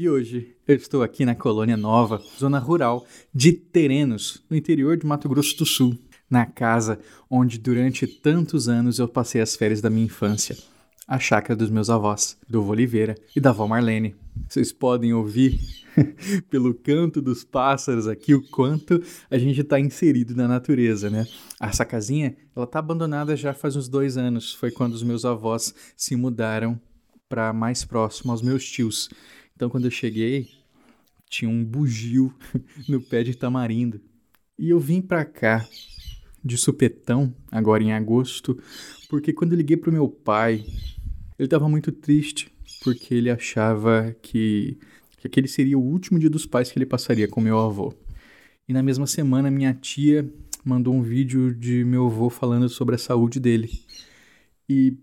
[0.00, 5.04] E hoje eu estou aqui na Colônia Nova, zona rural de Terenos, no interior de
[5.04, 5.94] Mato Grosso do Sul,
[6.30, 10.56] na casa onde durante tantos anos eu passei as férias da minha infância,
[11.06, 14.16] a chácara dos meus avós, do vô Oliveira e da avó Marlene.
[14.48, 15.60] Vocês podem ouvir
[16.48, 21.26] pelo canto dos pássaros aqui o quanto a gente está inserido na natureza, né?
[21.60, 24.54] Essa casinha, ela tá abandonada já faz uns dois anos.
[24.54, 26.80] Foi quando os meus avós se mudaram
[27.28, 29.10] para mais próximo aos meus tios.
[29.60, 30.48] Então, quando eu cheguei,
[31.28, 32.34] tinha um bugio
[32.88, 34.00] no pé de tamarindo.
[34.58, 35.68] E eu vim para cá
[36.42, 38.58] de supetão, agora em agosto,
[39.06, 40.64] porque quando eu liguei pro meu pai,
[41.38, 42.50] ele estava muito triste,
[42.82, 44.78] porque ele achava que,
[45.18, 47.92] que aquele seria o último dia dos pais que ele passaria com meu avô.
[48.66, 50.26] E na mesma semana, minha tia
[50.64, 53.70] mandou um vídeo de meu avô falando sobre a saúde dele.
[54.66, 54.96] E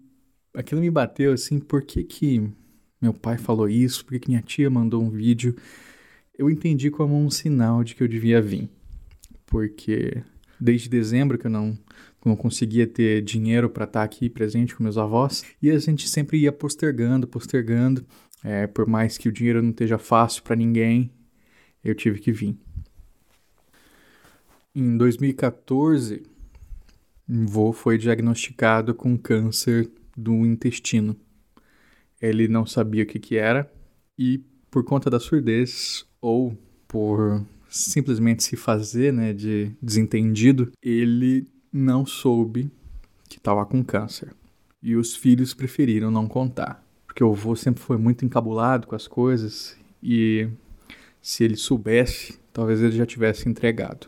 [0.52, 2.52] aquilo me bateu assim, por que que
[3.02, 4.06] meu pai falou isso?
[4.06, 5.56] Por que, minha tia mandou um vídeo?
[6.38, 8.70] Eu entendi como um sinal de que eu devia vir.
[9.46, 10.24] Porque
[10.60, 11.78] desde dezembro que eu não,
[12.26, 16.38] não conseguia ter dinheiro para estar aqui presente com meus avós, e a gente sempre
[16.40, 18.06] ia postergando, postergando.
[18.44, 21.12] É, por mais que o dinheiro não esteja fácil para ninguém,
[21.84, 22.56] eu tive que vir.
[24.76, 26.24] Em 2014,
[27.28, 31.16] meu avô foi diagnosticado com câncer do intestino.
[32.22, 33.72] Ele não sabia o que, que era
[34.18, 34.42] e,
[34.72, 36.58] por conta da surdez ou
[36.88, 42.72] por simplesmente se fazer né, de desentendido, ele não soube
[43.30, 44.34] que estava com câncer.
[44.82, 46.84] E os filhos preferiram não contar.
[47.06, 50.48] Porque o avô sempre foi muito encabulado com as coisas e
[51.22, 54.08] se ele soubesse, talvez ele já tivesse entregado.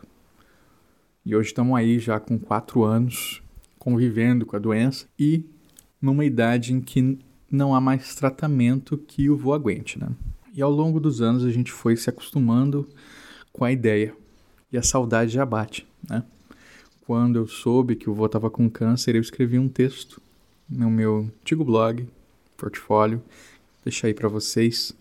[1.24, 3.42] E hoje estamos aí já com quatro anos
[3.78, 5.44] convivendo com a doença e
[6.00, 7.18] numa idade em que
[7.50, 10.08] não há mais tratamento que o vô aguente, né?
[10.54, 12.88] E ao longo dos anos a gente foi se acostumando
[13.52, 14.14] com a ideia
[14.72, 16.22] e a saudade já bate, né?
[17.00, 20.22] Quando eu soube que o vô estava com câncer, eu escrevi um texto
[20.68, 22.06] no meu antigo blog,
[22.56, 23.20] portfólio,
[23.82, 24.94] deixar aí para vocês,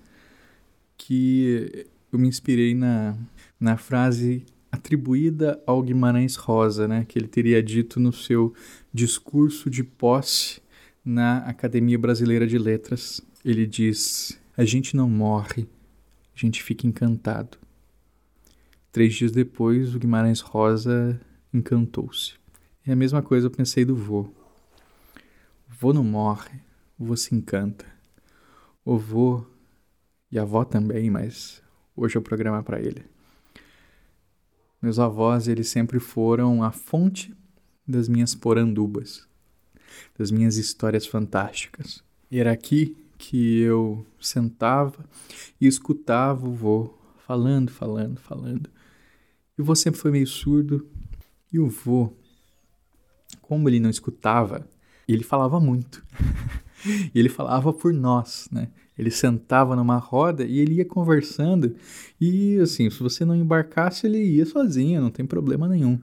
[0.98, 3.16] que eu me inspirei na,
[3.60, 8.54] na frase atribuída ao Guimarães Rosa, né, que ele teria dito no seu
[8.94, 10.62] discurso de posse
[11.04, 13.22] na Academia Brasileira de Letras.
[13.44, 15.68] Ele diz: A gente não morre,
[16.36, 17.58] a gente fica encantado.
[18.92, 21.20] Três dias depois, o Guimarães Rosa
[21.54, 22.34] encantou-se.
[22.86, 24.22] É a mesma coisa eu pensei do vô.
[24.22, 26.60] O vô não morre,
[26.98, 27.86] o vô se encanta.
[28.84, 29.46] O vô
[30.32, 31.62] e a avó também, mas
[31.96, 33.06] hoje é o programa para ele.
[34.82, 37.36] Meus avós, eles sempre foram a fonte
[37.88, 39.28] das minhas porandubas,
[40.18, 42.04] das minhas histórias fantásticas.
[42.32, 45.06] Era aqui que eu sentava
[45.60, 46.94] e escutava o vô
[47.28, 48.70] falando, falando, falando.
[49.58, 50.88] E o vô sempre foi meio surdo.
[51.52, 52.14] E o vô,
[53.42, 54.68] como ele não escutava,
[55.08, 56.04] ele falava muito.
[57.14, 58.70] e ele falava por nós, né?
[58.98, 61.76] Ele sentava numa roda e ele ia conversando.
[62.20, 66.00] E assim, se você não embarcasse, ele ia sozinho, não tem problema nenhum.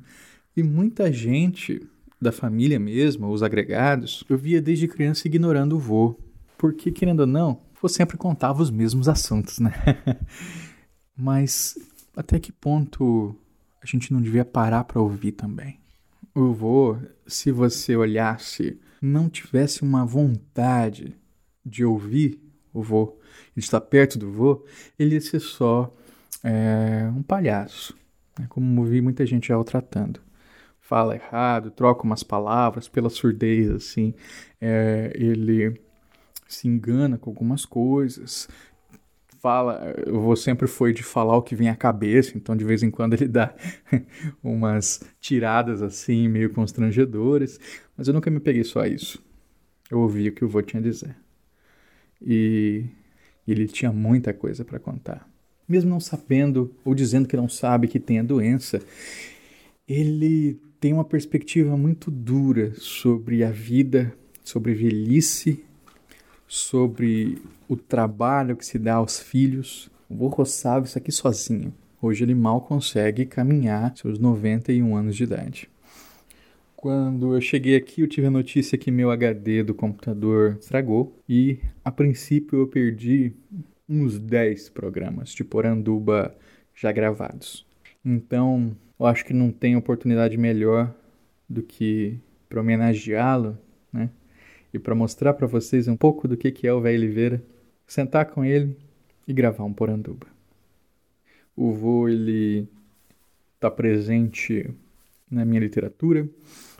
[0.57, 1.87] E muita gente
[2.21, 6.19] da família mesmo, os agregados, eu via desde criança ignorando o vô.
[6.57, 9.73] Porque, querendo ou não, vô sempre contava os mesmos assuntos, né?
[11.17, 11.79] Mas
[12.17, 13.37] até que ponto
[13.83, 15.79] a gente não devia parar para ouvir também?
[16.35, 16.97] O vô,
[17.27, 21.15] se você olhasse, não tivesse uma vontade
[21.65, 22.41] de ouvir
[22.73, 23.19] o vô,
[23.55, 24.65] de estar perto do vô,
[24.99, 25.95] ele ia ser só
[26.45, 27.97] é, um palhaço,
[28.39, 28.47] né?
[28.49, 30.21] como vi muita gente já o tratando.
[30.87, 34.15] Fala errado, troca umas palavras pela surdez, assim,
[34.61, 35.81] é, ele
[36.47, 38.49] se engana com algumas coisas,
[39.41, 42.85] fala, o vô sempre foi de falar o que vem à cabeça, então de vez
[42.85, 43.53] em quando ele dá
[44.43, 47.59] umas tiradas assim, meio constrangedoras,
[47.97, 49.21] mas eu nunca me peguei só a isso.
[49.91, 51.17] Eu ouvi o que o vô tinha a dizer
[52.21, 52.87] e
[53.47, 55.29] ele tinha muita coisa para contar.
[55.69, 58.81] Mesmo não sabendo ou dizendo que não sabe que tem a doença,
[59.89, 64.13] ele tem uma perspectiva muito dura sobre a vida,
[64.43, 65.65] sobre velhice,
[66.47, 69.91] sobre o trabalho que se dá aos filhos.
[70.09, 71.75] O vô roçava isso aqui sozinho.
[72.01, 75.69] Hoje ele mal consegue caminhar seus 91 anos de idade.
[76.77, 81.59] Quando eu cheguei aqui, eu tive a notícia que meu HD do computador estragou e,
[81.83, 83.33] a princípio, eu perdi
[83.89, 86.37] uns 10 programas de Poranduba
[86.75, 87.67] já gravados.
[88.05, 90.95] Então, eu acho que não tem oportunidade melhor
[91.49, 93.59] do que para homenageá-lo,
[93.93, 94.11] né?
[94.73, 97.43] E para mostrar para vocês um pouco do que que é o Velho Oliveira,
[97.87, 98.77] sentar com ele
[99.27, 100.27] e gravar um Poranduba.
[101.55, 102.69] O vô ele
[103.55, 104.69] está presente
[105.31, 106.29] na minha literatura,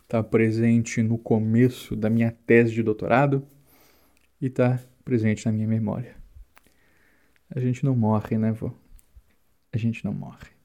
[0.03, 3.47] está presente no começo da minha tese de doutorado
[4.41, 6.15] e está presente na minha memória.
[7.51, 8.73] A gente não morre, né, vô?
[9.73, 10.56] A gente não morre.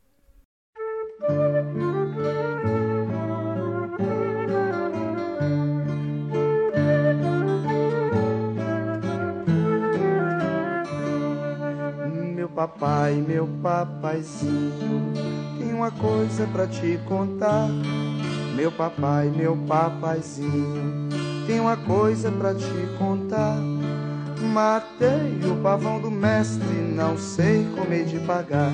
[12.68, 15.12] Papai, meu papaizinho,
[15.58, 17.68] tem uma coisa pra te contar.
[18.56, 21.10] Meu papai, meu papaizinho,
[21.48, 23.58] tem uma coisa pra te contar.
[24.54, 28.72] Matei o pavão do mestre, não sei como hei de pagar.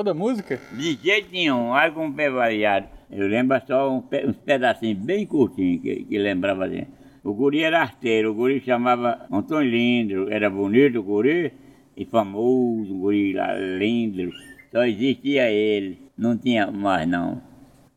[0.00, 0.58] Lembrou da música?
[0.72, 2.88] De jeito nenhum, algo um pé variado.
[3.10, 6.86] Eu lembro só um pe- uns pedacinhos bem curtinhos que, que lembrava assim.
[7.22, 11.52] O guri era arteiro, o guri chamava Antônio Lindo, era bonito o guri
[11.96, 14.32] e famoso, o guri lá, lindo.
[14.72, 17.42] Só existia ele, não tinha mais não.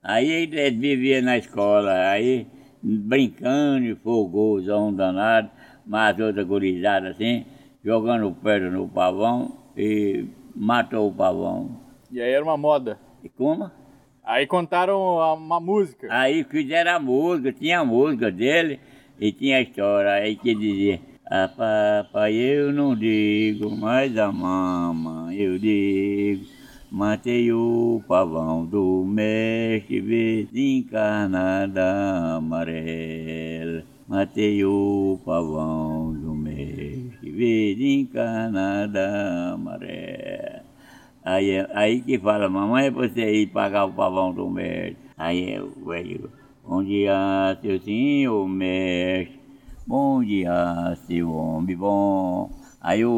[0.02, 2.46] Aí ele vivia na escola, aí
[2.82, 5.50] brincando, fogosão danado,
[5.86, 7.46] mas outra gurizada assim,
[7.84, 11.83] jogando pedra no pavão e matou o pavão.
[12.14, 13.00] E aí era uma moda.
[13.24, 13.72] E como?
[14.24, 15.00] Aí contaram
[15.36, 16.08] uma música.
[16.12, 18.80] Aí fizeram a música, tinha a música dele
[19.20, 20.12] e tinha a história.
[20.12, 26.46] Aí que dizia, ah, papai, eu não digo, mas a mama eu digo.
[26.92, 30.00] Matei o pavão do mestre
[30.52, 33.84] desencarnada amarela.
[34.08, 40.63] Matei o pavão do mestre desencarnada amarela.
[41.26, 44.98] Aí, é- aí que fala, mamãe, é você ir pagar o pavão do mestre.
[45.18, 46.30] Aí é o velho,
[46.68, 49.40] bom dia, seu senhor mestre,
[49.88, 52.50] bom dia, seu homem bom.
[52.82, 53.12] Aí o,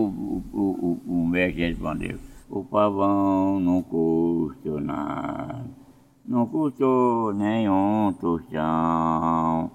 [0.54, 5.66] o, o, o, mestre respondeu, o pavão não custa nada,
[6.24, 9.72] não custou nenhum tostão,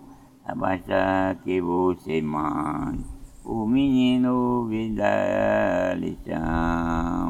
[0.57, 3.05] basta que você mande
[3.45, 7.30] o menino vir dar lição.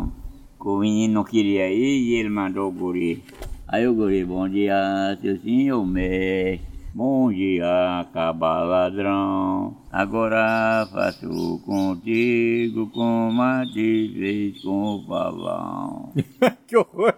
[0.63, 3.25] O menino não queria ir e ele mandou o guri.
[3.67, 6.69] Aí o guri, bom dia, seu senhor mestre.
[6.93, 9.77] Bom dia, caba ladrão.
[9.91, 16.13] Agora faço contigo como a te fez com o pavão.
[16.67, 17.15] que horror!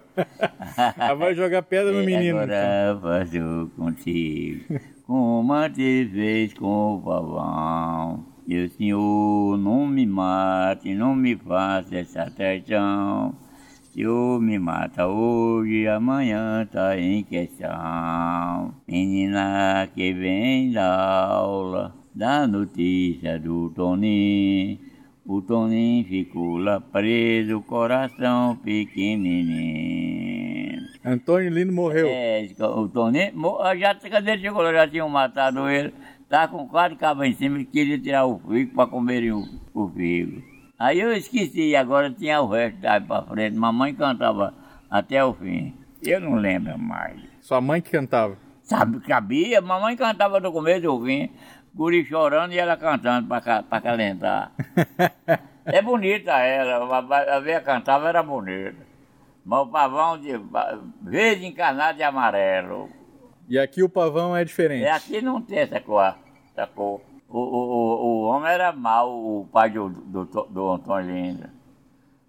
[0.97, 2.43] Ela vai jogar pedra no menino.
[2.43, 2.55] então.
[2.55, 8.32] Agora faço contigo como a te fez com o pavão.
[8.53, 13.35] E o senhor não me mate, não me faça essa traição.
[13.81, 18.75] Se o me mata hoje, amanhã tá em questão.
[18.87, 24.79] Menina que vem da aula, dá notícia do Toninho.
[25.25, 30.13] O Toninho ficou lá preso, coração pequenininho.
[31.03, 32.07] Antônio Lino morreu.
[32.07, 33.33] É, o Toninho,
[33.79, 35.95] já, quando ele chegou lá, já tinham matado ele.
[36.33, 39.87] Tá com quatro cabas em cima e queria tirar o figo para comerem o, o
[39.91, 40.43] figo.
[40.79, 43.55] Aí eu esqueci, agora tinha o resto daí para frente.
[43.55, 44.55] Mamãe cantava
[44.89, 45.77] até o fim.
[46.03, 47.21] Eu não lembro mais.
[47.43, 48.39] Sua mãe que cantava.
[48.63, 49.61] Sabe, cabia?
[49.61, 51.29] Mamãe cantava do começo ao fim.
[51.75, 54.53] Guri chorando e ela cantando para calentar.
[55.67, 58.85] É bonita ela, a, a veia cantava era bonita.
[59.45, 60.33] Mas o pavão de
[61.03, 62.91] verde encarnado de amarelo.
[63.49, 64.85] E aqui o pavão é diferente.
[64.85, 66.17] É, aqui não tem essa cor.
[66.75, 67.01] Cor.
[67.29, 71.51] O, o, o, o homem era mau, o pai do, do, do Antônio Linda.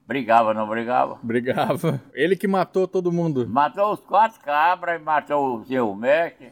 [0.08, 1.18] Brigava, não brigava?
[1.24, 2.02] Brigava.
[2.14, 3.48] Ele que matou todo mundo.
[3.48, 6.52] Matou os quatro cabras, matou o seu mestre,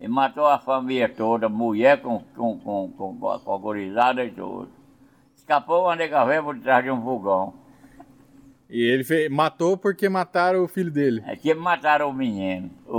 [0.00, 4.68] e matou a família toda, mulher com, com, com, com, com a gurizada e tudo.
[5.36, 7.54] Escapou uma nega velha por trás de um fogão.
[8.68, 11.22] E ele fe- matou porque mataram o filho dele.
[11.26, 12.68] É que mataram o menino.
[12.86, 12.96] O,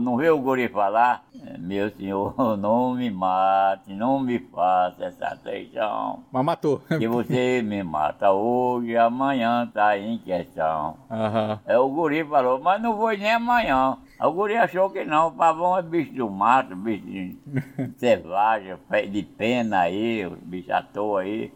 [0.00, 1.24] não viu o guri falar?
[1.46, 6.24] É, Meu senhor, não me mate, não me faça essa traição.
[6.32, 6.80] Mas matou.
[6.98, 10.96] Que você me mata hoje, amanhã tá em questão.
[11.10, 11.60] Aham.
[11.66, 13.96] É o guri falou, mas não vou nem amanhã.
[14.20, 17.36] O guri achou que não, o pavão é bicho do mato, bicho de
[17.96, 18.76] selvagem,
[19.10, 21.52] de pena aí, bicho à toa aí.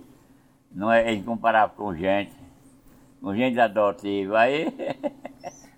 [0.73, 2.33] Não é incomparável com gente,
[3.21, 4.39] com gente adotiva.
[4.41, 4.67] Aí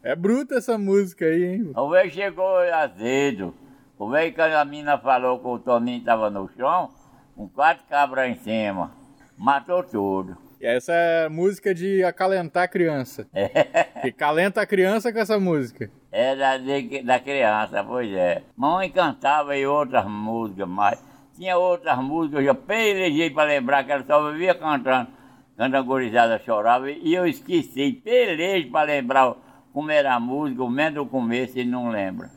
[0.07, 1.73] É bruta essa música aí, hein?
[1.75, 3.53] o velho chegou azedo.
[3.99, 6.91] O velho, quando a mina falou que o Toninho estava no chão,
[7.35, 8.93] com quatro cabras em cima,
[9.37, 10.37] matou tudo.
[10.61, 13.27] E essa é música de acalentar a criança.
[14.03, 15.91] Que calenta a criança com essa música.
[16.13, 18.43] É da, de- da criança, pois é.
[18.57, 21.03] Mamãe cantava e outras músicas, mas
[21.35, 25.09] tinha outras músicas, eu já pelejei para lembrar que ela só vivia cantando.
[25.57, 29.35] Quando a gurizada chorava, e eu esqueci, pelejo para lembrar
[29.77, 32.31] como era a música, o menos do começo ele não lembra.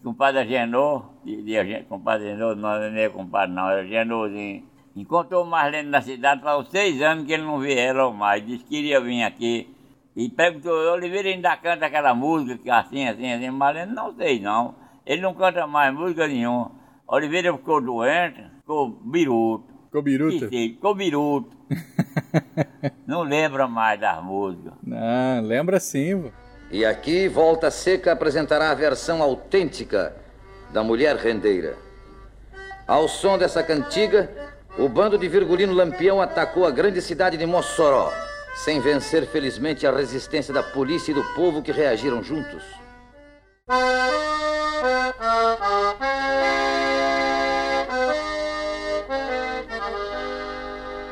[0.00, 4.62] Compadre Agenor, de, de, compadre Agenor, não era nem compadre não, era Agenorzinho.
[4.94, 8.76] Encontrou Marlene na cidade, faz seis anos que ele não via ela mais, disse que
[8.76, 9.74] iria vir aqui.
[10.14, 13.50] E perguntou, Oliveira ainda canta aquela música que assim, assim, assim.
[13.50, 14.76] Marlene, não sei não.
[15.04, 16.70] Ele não canta mais música nenhuma.
[17.08, 19.66] Oliveira ficou doente, ficou biruto.
[19.86, 20.28] Ficou?
[20.28, 21.56] Esqueci, Ficou biruto.
[23.04, 24.74] não lembra mais das músicas.
[24.80, 26.43] Não, lembra sim, vô.
[26.74, 30.12] E aqui Volta Seca apresentará a versão autêntica
[30.70, 31.76] da Mulher Rendeira.
[32.84, 34.28] Ao som dessa cantiga,
[34.76, 38.12] o bando de Virgulino Lampião atacou a grande cidade de Mossoró,
[38.56, 42.64] sem vencer felizmente a resistência da polícia e do povo que reagiram juntos.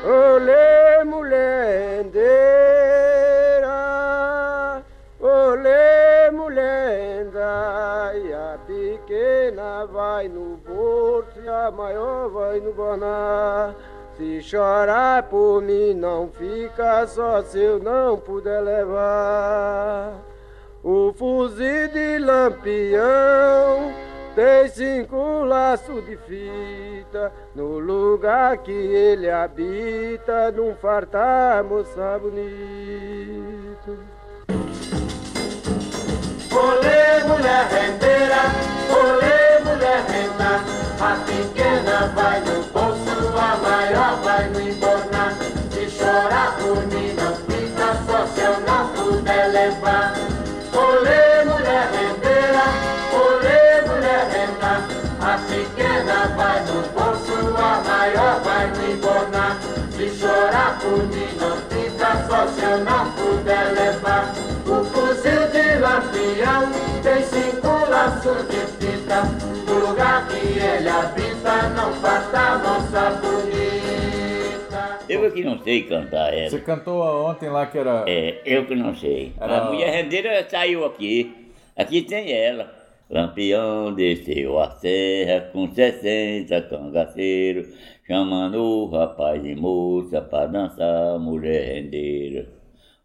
[0.03, 0.72] Olê,
[10.13, 13.73] vai no porto e a maior vai no baná.
[14.15, 20.13] Se chorar por mim não fica só se eu não puder levar.
[20.83, 23.91] O fuzil de lampião
[24.35, 33.97] tem cinco laços de fita no lugar que ele habita, num fartar moça bonito.
[36.51, 38.41] Olê, mulher rendeira,
[38.91, 39.42] olê,
[40.43, 45.33] A pequena vai no bolso, a maior vai no embornar.
[45.71, 50.13] Se chorar por mim não fica só se eu não puder levar.
[50.73, 52.65] Olê, mulher rendeira,
[53.13, 54.85] olê, mulher renda.
[55.21, 59.57] A pequena vai no bolso, a maior vai no embornar.
[59.95, 61.42] Se chorar por mim não
[62.37, 64.33] não puder levar.
[64.65, 66.71] O fuzil de lampião
[67.03, 69.21] tem cinco laços de fita.
[69.67, 74.99] No lugar que ele habita não falta moça bonita.
[75.07, 76.49] Eu é que não sei cantar ela.
[76.49, 78.03] Você cantou ontem lá que era.
[78.07, 79.33] É, eu que não sei.
[79.39, 81.51] Era- A mulher rendeira saiu aqui.
[81.75, 82.71] Aqui tem ela.
[83.09, 87.67] Lampião desceu a serra com 60 cangaceiros,
[88.05, 92.49] chamando rapaz e moça pra dançar mulher rendeira.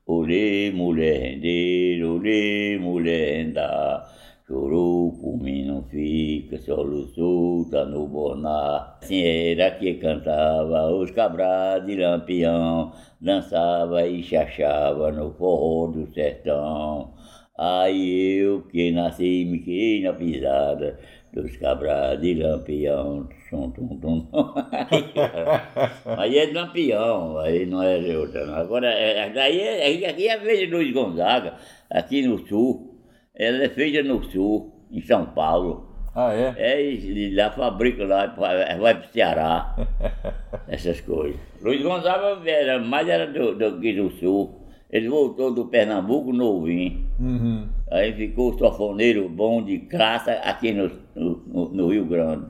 [0.06, 4.04] Olê, mulher rendeira, olê, mulher renda.
[4.46, 8.98] Chorou por mim não fica, solo solta no bornar.
[9.02, 12.90] Assim era que cantava os cabras de lampião,
[13.20, 17.12] dançava e chachava no forró do sertão.
[17.56, 20.98] Aí eu que nasci me quei na pisada
[21.32, 23.28] dos cabras de lampião.
[23.50, 24.28] Tum, tum, tum.
[26.18, 28.44] Aí é de lampião, aí não é de outra.
[28.44, 28.54] não.
[28.54, 31.54] Agora, é, daí é, aqui é a vez de Luiz Gonzaga,
[31.90, 33.02] aqui no sul.
[33.34, 35.88] Ela é feita no sul, em São Paulo.
[36.14, 36.54] Ah, é?
[36.56, 39.76] É, e lá fabrica lá, vai pro Ceará,
[40.66, 41.40] essas coisas.
[41.62, 44.57] Luiz Gonzaga era, mais era do, do, aqui do sul.
[44.90, 47.06] Ele voltou do Pernambuco novinho.
[47.20, 47.68] Uhum.
[47.90, 52.46] Aí ficou sofoneiro bom de classe aqui no, no, no Rio Grande.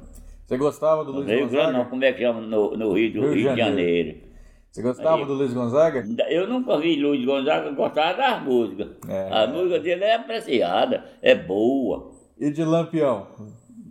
[0.46, 1.90] Você gostava do Luiz Rio Grande não, Gonzaga?
[1.90, 2.40] como é que chama?
[2.40, 3.58] No, no Rio, do Rio de Rio, de Janeiro.
[3.58, 4.18] Janeiro.
[4.70, 5.24] Você gostava Aí.
[5.26, 6.04] do Luiz Gonzaga?
[6.28, 8.88] Eu nunca vi Luiz Gonzaga gostar das músicas.
[9.08, 9.28] É.
[9.32, 12.12] A música dele é apreciada, é boa.
[12.38, 13.26] E de Lampião?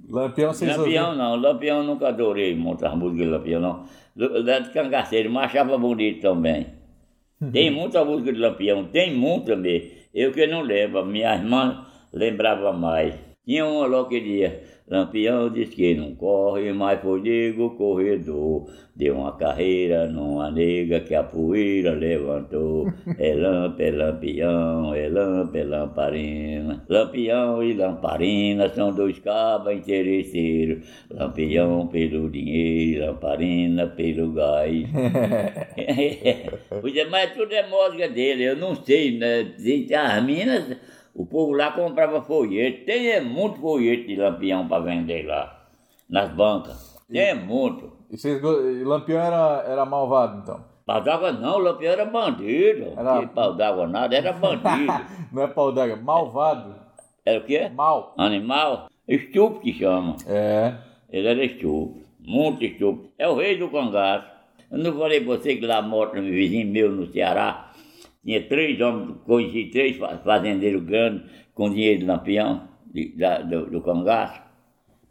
[0.10, 1.32] Lampião vocês Lampião ouviram?
[1.32, 3.84] não, Lampião nunca adorei muitas músicas de Lampião não.
[4.16, 6.77] Lá de Cangaceiro, mas achava bonito também.
[7.52, 9.92] Tem muita música de Lampião, tem muita mesmo.
[10.12, 13.27] Eu que não lembro, minha irmã lembrava mais.
[13.48, 18.70] Tinha uma lá que dizia, Lampião diz que não corre, mas foi nego corredor.
[18.94, 22.92] Deu uma carreira numa nega que a poeira levantou.
[23.20, 26.86] É lampa, é lampião, é lampa, é lamparina.
[26.90, 30.86] Lampião e lamparina são dois cabas interesseiros.
[31.10, 34.88] Lampião pelo dinheiro, lamparina pelo gás.
[36.82, 39.54] pois é, mas tudo é música dele, eu não sei, né?
[39.96, 40.78] As minas,
[41.18, 42.86] O povo lá comprava folheto.
[42.86, 45.66] Tem é, muito folheto de lampião para vender lá,
[46.08, 46.96] nas bancas.
[47.12, 47.92] Tem é, muito.
[48.12, 50.64] E, vocês, e Lampião era, era malvado, então?
[50.86, 52.94] Pau d'água não, Lampião era bandido.
[52.96, 54.94] Era- Que pau d'água nada, era bandido.
[55.34, 56.76] Não é pau d'água, malvado.
[57.26, 57.68] era o quê?
[57.74, 58.14] Mal.
[58.18, 58.88] Animal?
[59.08, 60.16] Estúpido que chama.
[60.28, 60.76] É.
[61.10, 63.10] Ele era estúpido, muito estúpido.
[63.18, 64.28] É o rei do cangaço.
[64.70, 67.67] Eu não falei pra você que lá morto, um vizinho meu no Ceará,
[68.28, 73.68] tinha três homens, conheci três fa- fazendeiros grandes com dinheiro do lampião, de- da- do,
[73.68, 74.42] do cangaço.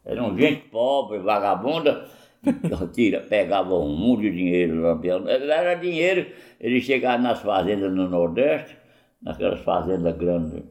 [0.05, 2.05] Eram gente pobre, vagabunda,
[2.93, 5.27] tira, pegavam um mundo de dinheiro do lampião.
[5.27, 6.27] Era dinheiro,
[6.61, 8.77] eles chegavam nas fazendas no Nordeste,
[9.19, 10.61] naquelas fazendas grandes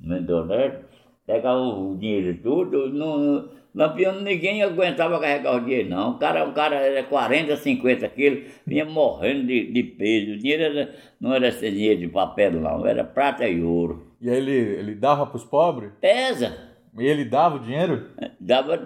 [0.00, 0.78] no Nordeste,
[1.26, 6.12] pegavam o dinheiro tudo, no Lampião ninguém aguentava carregar o dinheiro, não.
[6.12, 10.32] O cara, o cara era 40, 50 quilos, vinha morrendo de, de peso.
[10.32, 14.06] O dinheiro era- não era esse dinheiro de papel, não, era prata e ouro.
[14.20, 15.92] E aí ele, ele dava pros pobres?
[16.00, 16.56] Pesa!
[16.98, 18.06] E ele dava o dinheiro?
[18.40, 18.76] Dava,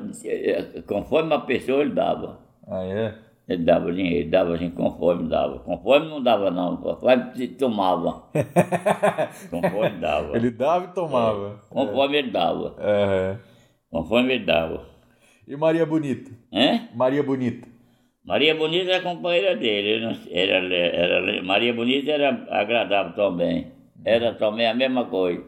[0.87, 2.41] conforme a pessoa ele dava.
[2.67, 3.15] Ah, é?
[3.49, 5.59] Ele dava dinheiro, dava assim, conforme dava.
[5.61, 8.25] Conforme não dava, não, conforme se tomava.
[9.51, 10.37] Conforme dava.
[10.37, 11.61] Ele dava e tomava.
[11.69, 12.75] Conforme ele dava.
[12.79, 13.37] É.
[13.93, 14.87] Conforme ele dava.
[15.47, 16.31] E Maria Bonita?
[16.51, 16.89] Hein?
[16.95, 17.69] Maria Bonita.
[18.25, 20.17] Maria Bonita era a companheira dele.
[20.31, 23.67] Era, era, Maria Bonita era agradável também.
[24.03, 25.45] Era também a mesma coisa.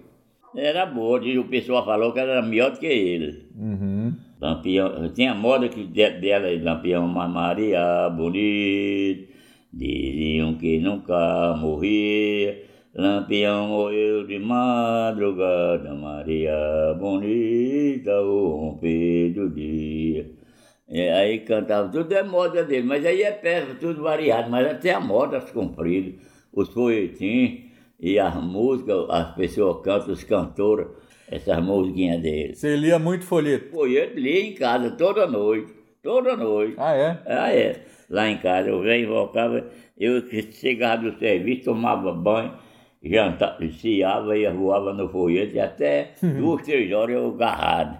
[0.54, 3.48] Era boa, diz, o pessoal falou que era melhor do que ele.
[3.56, 4.14] Uhum.
[4.40, 9.32] Lampião, tinha moda que de- dela, Lampião, mas Maria Bonita,
[9.72, 12.62] diziam que nunca morria.
[12.96, 20.30] Lampião morreu de madrugada, Maria Bonita, o romper do dia.
[20.88, 24.92] É, aí cantava, tudo é moda dele, mas aí é peça, tudo variado, mas até
[24.92, 26.14] a moda as compridas,
[26.52, 27.64] os folhetins
[27.98, 30.86] e as músicas, as pessoas cantam, os cantores,
[31.28, 32.54] essas musiquinhas dele.
[32.54, 33.70] Você lia muito folheto?
[33.70, 36.76] Folheto lia em casa toda noite, toda noite.
[36.78, 37.18] Ah, é?
[37.26, 37.82] Ah, é.
[38.08, 39.66] Lá em casa, eu venho invocava,
[39.98, 42.52] eu chegava do serviço, tomava banho,
[43.04, 47.98] jantava, ciava e voava no folheto, e até duas, três horas eu agarrado.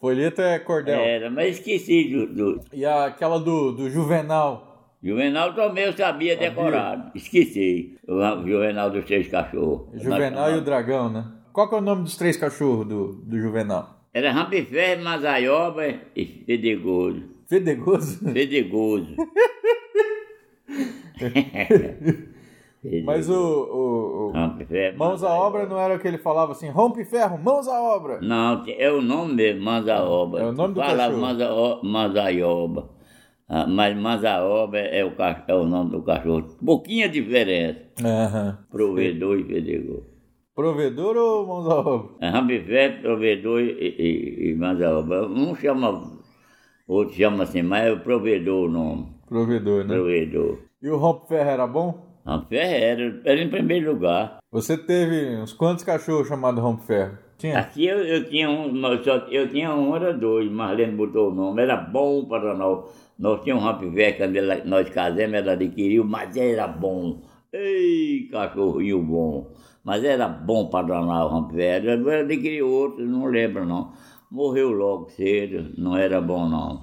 [0.00, 0.98] Folheto é cordel.
[0.98, 4.96] Era, mas esqueci do, do E aquela do, do Juvenal?
[5.02, 7.12] Juvenal também eu sabia decorado.
[7.14, 7.96] Esqueci.
[8.06, 10.02] O Juvenal dos Três Cachorros.
[10.02, 11.24] Juvenal e o Dragão, né?
[11.56, 13.98] Qual que é o nome dos três cachorros do, do Juvenal?
[14.12, 17.22] Era Rampiferro, Mazaioba e Fedegoso.
[17.48, 18.30] Fedegoso?
[18.30, 19.16] Fedegoso.
[23.04, 26.68] Mas o, o, o- Rampiferro, Mãos à obra não era o que ele falava assim,
[26.68, 28.20] rompe ferro, mãos à obra.
[28.20, 30.40] Não, é o nome mesmo, Manzaoba.
[30.40, 31.18] É o nome do cachorro.
[31.20, 32.90] Manza- Manzaioba.
[33.48, 35.12] Ah, mas Manzaoba é o,
[35.48, 36.46] é o nome do cachorro.
[36.64, 37.80] Pouquinha diferença.
[38.04, 38.58] Aham.
[38.70, 40.06] Provedor e Fedegoso.
[40.54, 42.08] Provedor ou mãos à obra?
[42.20, 45.26] É Rampiferro, Provedor e, e, e Manzaoba.
[45.28, 46.18] Um chama,
[46.88, 49.06] outro chama assim, mas é o Provedor o nome.
[49.28, 49.94] Provedor, né?
[49.94, 50.58] Provedor.
[50.82, 52.15] E o rompe ferro era bom?
[52.26, 54.38] Rampiferro era, era em primeiro lugar.
[54.50, 57.18] Você teve uns quantos cachorros chamados rompe ferro?
[57.38, 57.58] Tinha?
[57.58, 58.72] Aqui eu, eu tinha um,
[59.30, 62.84] eu tinha um, era dois, Marlene botou o nome, era bom para nós.
[63.18, 67.20] Nós tínhamos um rampivec, quando ela- nós casamos, ela adquiriu, mas era bom.
[67.52, 69.50] Ei, cachorrinho bom.
[69.84, 71.86] Mas era bom para danar o rampivec.
[71.86, 73.92] Ela adquiriu outro, não lembro não.
[74.30, 76.82] Morreu logo cedo, não era bom não.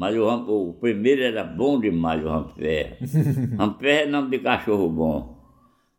[0.00, 2.96] Mas o, o primeiro era bom demais, o rampivec.
[3.58, 5.38] rampivec é nome de cachorro bom.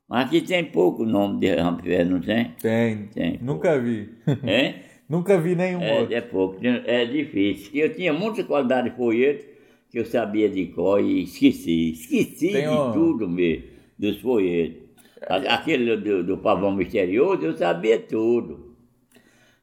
[0.09, 2.51] Mas aqui tem pouco nome de rampivec, não tem?
[2.59, 3.05] Tem.
[3.13, 3.39] Tem.
[3.43, 4.09] Nunca vi.
[4.43, 4.75] Hein?
[5.07, 6.13] Nunca vi nenhum outro.
[6.15, 7.69] É, é pouco, é difícil.
[7.75, 9.45] Eu tinha muita qualidade de folheto
[9.91, 11.91] que eu sabia de cor e esqueci.
[11.91, 13.65] Esqueci Tem de um- tudo mesmo,
[13.99, 14.81] dos folhetos.
[15.29, 18.70] A- Aquele do, do pavão misterioso, eu sabia tudo.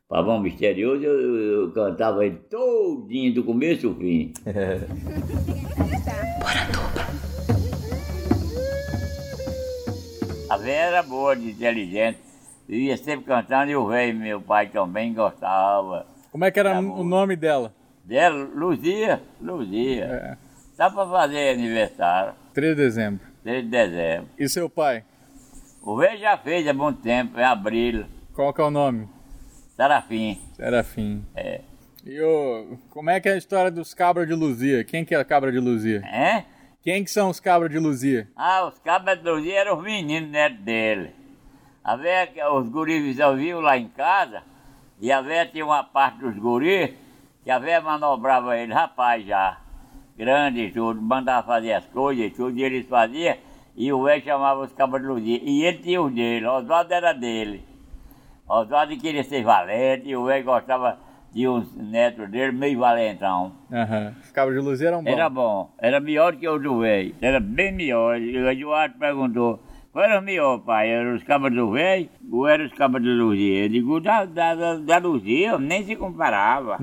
[0.09, 4.33] Pavão misterioso, eu, eu- eu cantava ele todinho, do começo ao fim.
[4.47, 4.79] É.
[10.51, 12.19] A velha era boa, de inteligente.
[12.67, 16.07] Vivia sempre cantando e o velho, meu pai também gostava.
[16.31, 17.75] Como é que era Tá o nome dela?
[18.05, 20.05] Dela, Luzia, Luzia.
[20.05, 20.37] É.
[20.77, 23.21] Dá pra fazer aniversário, 3 de dezembro.
[23.43, 24.29] 3 de dezembro.
[24.39, 25.05] E seu pai?
[25.83, 29.09] O velho já fez há muito tempo, em abril, Qual que é o nome?
[29.79, 30.37] Sarafim.
[30.57, 31.25] Serafim.
[31.37, 31.61] É.
[32.05, 34.83] E o, como é que é a história dos cabras de Luzia?
[34.83, 36.03] Quem que é a cabra de Luzia?
[36.05, 36.45] Hein?
[36.83, 38.29] Quem que são os cabras de Luzia?
[38.35, 41.11] Ah, os cabras de Luzia eram os meninos netos dele.
[41.85, 44.43] A velha, os guris viam lá em casa,
[45.01, 46.91] e a velha tinha uma parte dos guris,
[47.45, 49.61] que a velha manobrava ele, rapaz já,
[50.17, 53.37] grande e tudo, mandava fazer as coisas e tudo, e eles faziam,
[53.77, 55.41] e o velho chamava os cabras de Luzia.
[55.41, 57.68] E ele tinha os dele, Oswaldo era dele.
[58.49, 60.99] Oswaldo queria ser valente e o velho gostava
[61.33, 63.53] de uns netos dele meio valentão.
[63.71, 64.15] Aham.
[64.23, 65.13] Os cabos de luz eram bons.
[65.13, 68.19] Era bom, era melhor que o do velho, era bem melhor.
[68.19, 70.89] E o Eduardo perguntou, qual era melhor, pai?
[70.89, 73.65] Era os cabos do velho ou era os cabos da Luzia?
[73.65, 76.79] Eu digo, da, da, da, da Luzia nem se comparava.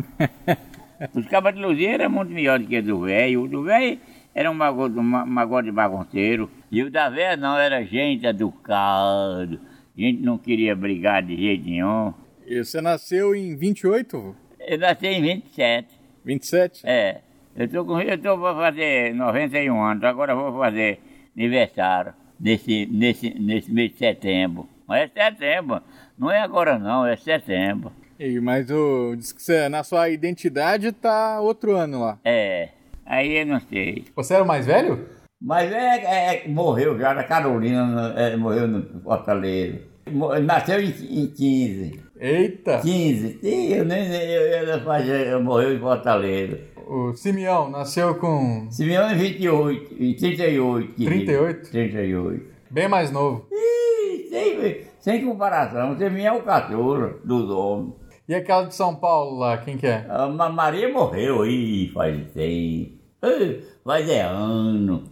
[1.15, 3.43] os cabos de Luzia eram muito melhores que o do velho.
[3.43, 3.99] O do velho
[4.35, 6.49] era um magote, um magote bagunceiro.
[6.71, 9.59] E o da velha não, era gente educada.
[9.97, 12.13] Gente não queria brigar de jeito nenhum.
[12.45, 14.35] E você nasceu em 28, vô?
[14.59, 15.87] Eu nasci em 27.
[16.23, 16.81] 27?
[16.85, 17.21] É.
[17.55, 20.99] Eu tô, com, eu tô pra fazer 91 anos, agora eu vou fazer
[21.35, 24.67] aniversário nesse, nesse, nesse mês de setembro.
[24.85, 25.81] Mas é setembro,
[26.17, 27.93] não é agora não, é setembro.
[28.19, 32.19] E, mas o, diz que você, na sua identidade tá outro ano lá.
[32.25, 32.69] É,
[33.05, 34.05] aí eu não sei.
[34.15, 35.07] Você era o mais velho?
[35.41, 39.79] Mas é, é- é- morreu já na Carolina, é, morreu no Fortaleza.
[40.43, 41.99] Nasceu em, em 15.
[42.19, 42.79] Eita!
[42.79, 43.39] 15.
[43.43, 46.59] Ih, eu nem, eu, fazia- eu morreu em Fortaleza.
[46.87, 50.93] O Simeão nasceu com Simeão em 28, em 38.
[50.93, 51.11] querido.
[51.25, 51.71] 38?
[51.71, 52.45] 38.
[52.69, 53.47] bem mais novo.
[53.51, 57.93] Ih, sem, sem comparação, Simeão é o caçula dos homens.
[58.27, 60.05] E aquela de São Paulo lá, quem que é?
[60.09, 62.95] A Ma- Maria morreu aí faz tempo.
[63.83, 65.03] Faz é ano.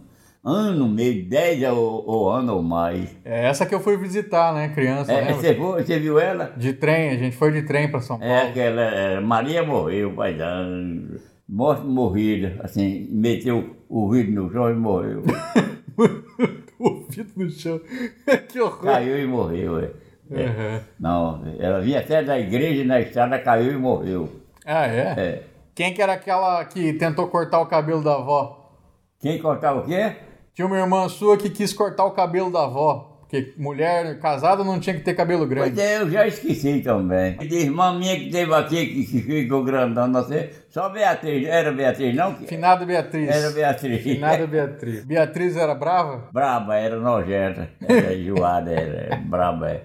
[0.44, 3.08] Ano, meio, dez ou, ou ano ou mais.
[3.24, 6.52] É essa que eu fui visitar, né, criança, É, você, foi- você viu ela?
[6.56, 8.30] De trem, a gente foi de trem pra São Paulo.
[8.32, 8.82] É aquela.
[8.82, 11.22] é, Maria morreu faz anos.
[11.48, 15.22] Morte morrida, assim, meteu o vidro no chão e morreu.
[16.78, 17.80] o ouvido no chão.
[18.48, 18.82] que horror.
[18.82, 19.90] Caiu e morreu, é.
[20.30, 20.44] É.
[20.46, 20.80] Uhum.
[21.00, 24.28] Não, ela vinha até da igreja na estrada caiu e morreu.
[24.66, 25.00] Ah, é?
[25.16, 25.42] É.
[25.74, 28.72] Quem que era aquela que tentou cortar o cabelo da avó?
[29.20, 30.14] Quem cortava o quê?
[30.54, 33.10] Tinha uma irmã sua que quis cortar o cabelo da avó.
[33.20, 35.74] Porque mulher casada não tinha que ter cabelo grande.
[35.74, 37.36] Pois é, eu já esqueci também.
[37.38, 40.50] De irmã minha que teve aqui, que, ficou grandão, não sei.
[40.70, 42.36] Só Beatriz, era Beatriz, não?
[42.36, 43.28] Finada Beatriz.
[43.28, 44.02] Era Beatriz.
[44.02, 45.04] Finada Beatriz.
[45.04, 46.28] Beatriz era brava?
[46.32, 49.70] Braba, era nojenta, era enjoada, era braba.
[49.70, 49.82] é.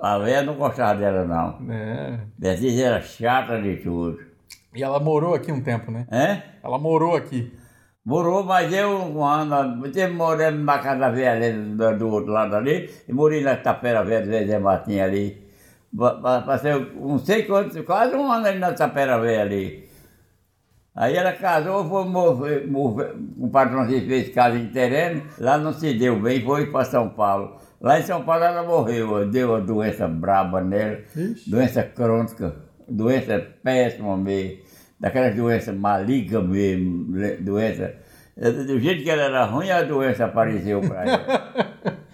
[0.00, 1.70] A velha não gostava dela, não.
[1.70, 2.20] É.
[2.38, 4.18] Beatriz era chata de tudo.
[4.74, 6.06] E ela morou aqui um tempo, né?
[6.10, 6.42] Hã?
[6.62, 7.52] Ela morou aqui.
[8.04, 9.76] Morou, mas eu, um ano,
[10.14, 14.24] morei numa casa velha ali do, do outro lado ali, e morei na tapera velha
[14.24, 15.46] do Zé Martinho ali.
[15.96, 19.88] Pa- pa- Passei não sei quantos, quase um ano ali na tapera velha ali.
[20.94, 25.92] Aí ela casou, foi mover, mover, o patrãozinho fez casa em terreno, lá não se
[25.94, 27.56] deu bem, foi para São Paulo.
[27.80, 31.48] Lá em São Paulo ela morreu, deu uma doença braba nela, Ixi.
[31.50, 32.56] doença crônica,
[32.88, 34.58] doença péssima mesmo,
[35.00, 37.06] daquelas doenças malignas mesmo,
[37.40, 37.94] doença.
[38.36, 42.00] eh, Do jeito que ela era ruim, a doença apareceu para ela.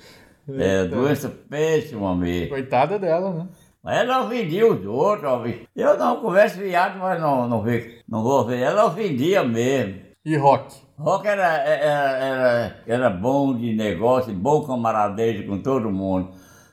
[0.48, 2.50] É, doença péssima mesmo.
[2.50, 3.48] Coitada dela, né?
[3.82, 5.66] Mas ela ofendia os outros, ofendia.
[5.74, 7.64] eu não converso fiado, mas não, não,
[8.08, 8.62] não vou ofender.
[8.62, 10.02] Ela ofendia mesmo.
[10.24, 10.72] E rock?
[10.96, 16.30] Rock era, era, era, era bom de negócio, bom camaradagem com todo mundo.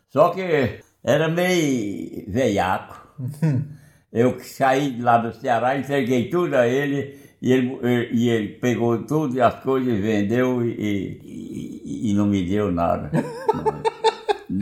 [0.08, 2.96] Só que era meio veiaco.
[4.14, 7.80] Eu saí lá do Ceará, entreguei tudo a ele, e ele,
[8.12, 13.10] e ele pegou tudo, as coisas, vendeu e, e, e não me deu nada.
[13.54, 13.84] Não,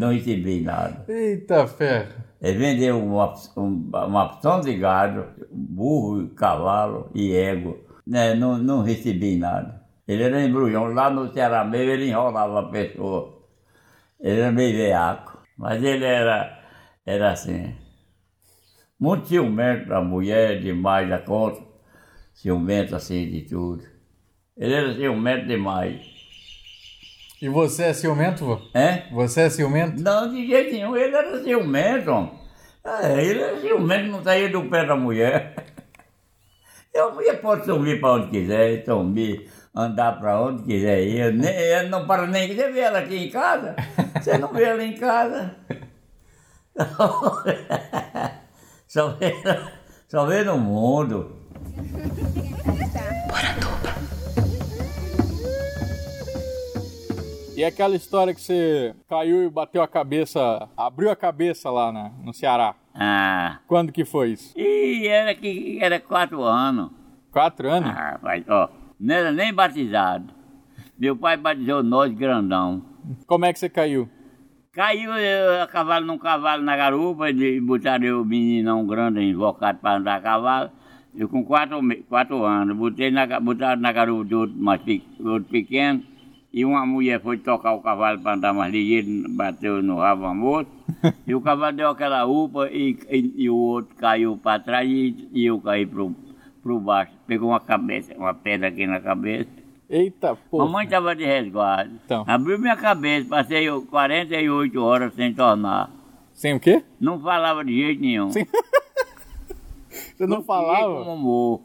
[0.07, 1.03] não recebi nada.
[1.07, 2.13] Eita ferro.
[2.41, 7.77] Ele vendeu uma, um- uma opção de gado, burro, cavalo e ego.
[8.07, 9.81] Né, não, não recebi nada.
[10.07, 10.85] Ele era embrulhão.
[10.93, 13.41] Lá no Ceará mesmo ele enrolava a pessoa.
[14.19, 15.37] Ele era meio veaco.
[15.57, 16.59] Mas ele era,
[17.05, 17.75] era assim.
[19.01, 21.59] Muito ciumento da mulher, demais da conta.
[22.35, 23.83] Ciumento assim de tudo.
[24.55, 25.99] Ele era ciumento demais.
[27.41, 28.61] E você é ciumento, vô?
[28.75, 29.09] É?
[29.11, 29.99] Você é ciumento?
[30.03, 32.11] Não, de jeito nenhum, ele era ciumento.
[32.11, 32.31] homem.
[32.85, 35.55] É, ele era ciumento, não saía do pé da mulher.
[36.93, 41.33] E a mulher pode sumir para onde quiser, sumir, andar para onde quiser ir.
[41.33, 42.55] Nem, ele não para nem.
[42.55, 43.75] Você vê ela aqui em casa?
[44.21, 45.55] Você não vê ela em casa?
[50.09, 51.31] Só vê no mundo.
[57.55, 62.09] E aquela história que você caiu e bateu a cabeça, abriu a cabeça lá na,
[62.21, 62.75] no Ceará.
[62.93, 64.53] Ah, Quando que foi isso?
[64.59, 66.91] e era que era quatro anos.
[67.31, 67.89] Quatro anos?
[67.91, 70.33] Ah, rapaz, ó, não era nem batizado.
[70.99, 72.83] Meu pai batizou nós grandão.
[73.25, 74.09] Como é que você caiu?
[74.73, 79.97] Caiu eu a cavalo num cavalo na garupa, e botaram eu, meninão grande, invocado para
[79.97, 80.71] andar a cavalo.
[81.13, 84.79] Eu com quatro, quatro anos, botei na, botaram na garupa de outro, mais
[85.19, 86.01] outro pequeno,
[86.53, 90.33] e uma mulher foi tocar o cavalo para andar mais ligeiro, bateu no rabo a
[90.33, 90.69] moça,
[91.27, 95.27] e o cavalo deu aquela upa e, e, e o outro caiu para trás e,
[95.33, 96.15] e eu caí pro,
[96.63, 97.11] pro baixo.
[97.27, 99.60] Pegou uma cabeça, uma pedra aqui na cabeça.
[99.91, 100.59] Eita, pô.
[100.59, 101.91] Mamãe estava de resguardo.
[102.05, 102.23] Então.
[102.25, 105.91] Abriu minha cabeça, passei 48 horas sem tornar.
[106.33, 106.81] Sem o quê?
[106.99, 108.31] Não falava de jeito nenhum.
[108.31, 108.47] Sem-
[110.15, 111.03] Você não Fiquei falava?
[111.03, 111.61] como morro.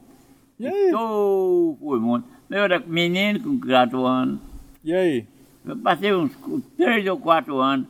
[0.58, 0.90] E aí?
[0.90, 2.26] Tô, fui muito.
[2.50, 4.40] Eu era menino com 4 anos.
[4.82, 5.26] E aí?
[5.64, 6.32] Eu passei uns
[6.76, 7.86] 3 ou 4 anos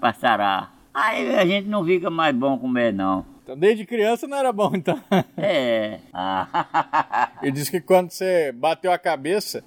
[0.00, 0.74] para sarar.
[0.94, 3.26] Aí a gente não fica mais bom comer, não.
[3.44, 4.98] Então, desde criança não era bom, então.
[5.36, 6.00] É.
[6.14, 7.30] Ah.
[7.42, 9.62] Ele disse que quando você bateu a cabeça,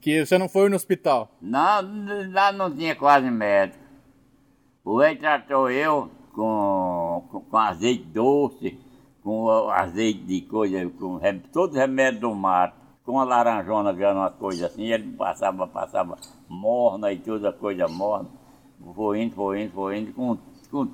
[0.00, 1.30] que você não foi no hospital.
[1.40, 1.80] Não,
[2.32, 3.78] lá não tinha quase médico.
[4.84, 8.76] O rei tratou eu com, com, com azeite doce,
[9.22, 14.30] com azeite de coisa, com re- todo remédio do mato, com a laranjona, era uma
[14.30, 18.28] coisa assim, ele passava, passava morna e toda coisa morna.
[18.96, 20.36] Foi indo, foi indo, foi indo, com,
[20.68, 20.88] com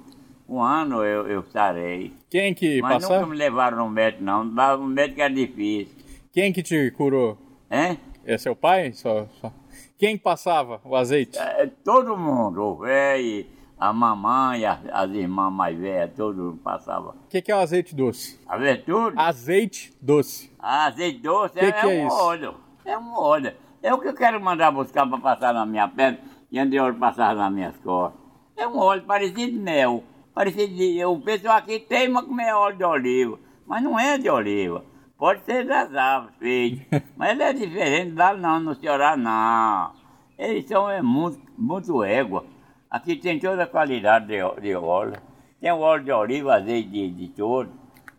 [0.49, 2.13] um ano eu, eu sarei.
[2.31, 3.21] Quem que Mas passava?
[3.21, 4.43] nunca me levaram no médico, não.
[4.43, 5.95] O médico era difícil.
[6.33, 7.37] Quem que te curou?
[7.71, 7.99] Hein?
[8.25, 8.93] É seu pai?
[8.93, 9.53] Só, só-
[9.99, 11.39] Quem que passava o azeite?
[11.39, 13.47] É, todo mundo, o velho,
[13.79, 17.11] a mamãe, as, as irmãs mais velhas, todo mundo passava.
[17.11, 18.39] O que, que é o azeite doce?
[18.47, 19.19] A ver tudo?
[19.19, 20.51] Azeite doce.
[20.59, 22.17] Ah, azeite doce Que é, que é um isso?
[22.17, 22.55] óleo.
[22.85, 23.53] É um óleo.
[23.83, 26.19] É o que eu quero mandar buscar para passar na minha perna
[26.51, 28.19] e andei óleo passar nas minhas costas.
[28.57, 30.03] É um óleo parecido de mel.
[30.39, 34.85] Parecido de, o pessoal aqui teima comer óleo de oliva, mas não é de oliva.
[35.17, 36.87] Pode ser das árvores, filho.
[37.17, 39.91] mas ele é diferente lá não, no Ceará não.
[40.39, 42.47] Eles são é muito, muito égua.
[42.89, 45.17] Aqui tem toda a qualidade de, de óleo.
[45.61, 47.73] Tem o óleo de oliva, azeite de, de todo.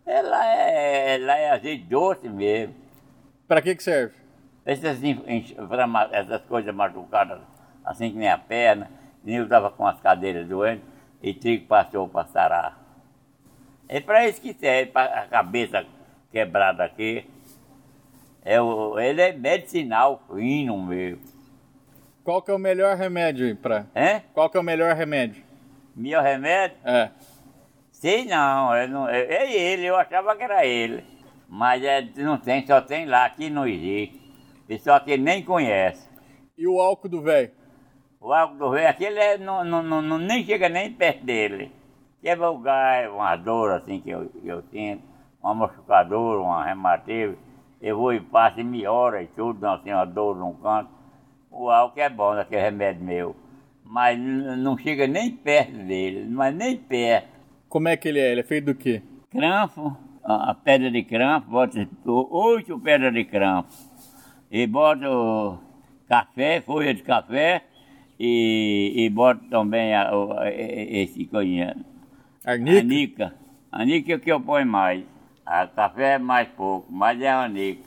[0.04, 2.74] Ela é, ela é azeite doce mesmo.
[3.48, 4.14] Pra que que serve?
[4.66, 5.00] Essas,
[6.12, 7.40] essas coisas machucadas,
[7.82, 8.90] assim que nem a perna,
[9.24, 10.90] eu estava com as cadeiras doentes,
[11.22, 12.78] e trigo passou para sarar.
[13.88, 15.84] É para isso que serve, para a cabeça
[16.30, 17.26] quebrada aqui.
[18.42, 21.22] É o, ele é medicinal fino mesmo.
[22.24, 23.86] Qual que é o melhor remédio aí pra...
[23.94, 24.22] Hein?
[24.32, 25.42] Qual que é o melhor remédio?
[25.94, 26.76] Meu remédio?
[26.84, 27.10] É.
[27.90, 31.04] Sei não, eu não é, é ele, eu achava que era ele.
[31.48, 34.20] Mas é, não tem, só tem lá, aqui não existe.
[34.66, 36.08] Pessoal que nem conhece.
[36.56, 37.50] E o álcool do velho?
[38.20, 41.72] O álcool do velho, aquele é, não, não, não, nem chega nem perto dele.
[42.20, 45.02] Quebra o gás, uma dor assim que eu, que eu sinto,
[45.42, 47.38] uma machucadora, uma reumatismo.
[47.80, 50.90] Eu vou e passo e me ora e tudo, não tem uma dor num canto.
[51.50, 53.36] O álcool é bom, daquele remédio meu.
[53.82, 57.28] Mas não chega nem perto dele, mas nem perto.
[57.70, 58.32] Como é que ele é?
[58.32, 59.02] Ele é feito do quê?
[59.30, 63.70] Cranfo, a, a pedra de cranfo, bota oito pedras de cranfo.
[64.50, 65.06] E bota
[66.06, 67.62] café, folha de café,
[68.22, 71.74] e, e bota também a, a- e- esse coisinha.
[72.44, 72.80] Arnica?
[72.80, 73.34] Anica.
[73.72, 75.02] Anica é o que eu ponho mais.
[75.46, 77.82] A café é mais pouco, mas é a anica.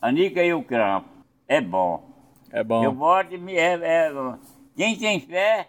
[0.00, 1.08] Anica e o cranfo.
[1.48, 2.08] É bom.
[2.52, 2.84] É bom.
[2.84, 3.54] Eu boto e me.
[3.54, 4.34] É, é-
[4.76, 5.66] quem tem fé,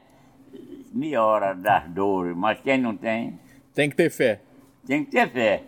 [0.93, 3.39] melhora das dores, mas quem não tem,
[3.73, 4.39] Tem que ter fé.
[4.85, 5.63] tem que ter fé.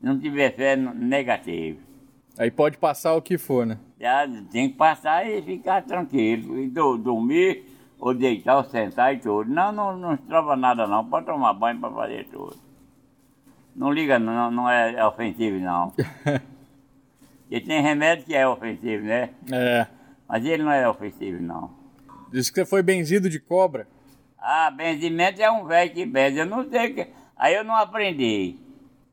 [0.00, 1.80] Se não tiver fé, negativo.
[2.38, 3.78] Aí pode passar o que for, né?
[4.50, 6.58] Tem que passar e ficar tranquilo.
[6.60, 7.64] E do- dormir,
[7.98, 9.50] ou deitar, ou sentar e tudo.
[9.50, 11.04] Não, não, não estrova nada não.
[11.04, 12.56] Pode tomar banho para fazer tudo.
[13.74, 15.92] Não liga, não, não é ofensivo não.
[17.50, 19.30] E tem remédio que é ofensivo, né?
[19.52, 19.86] É.
[20.28, 21.70] Mas ele não é ofensivo não.
[22.32, 23.86] Diz que você foi benzido de cobra.
[24.38, 26.38] Ah, benzimento é um velho que benze.
[26.38, 27.06] Eu não sei que.
[27.36, 28.56] Aí eu não aprendi.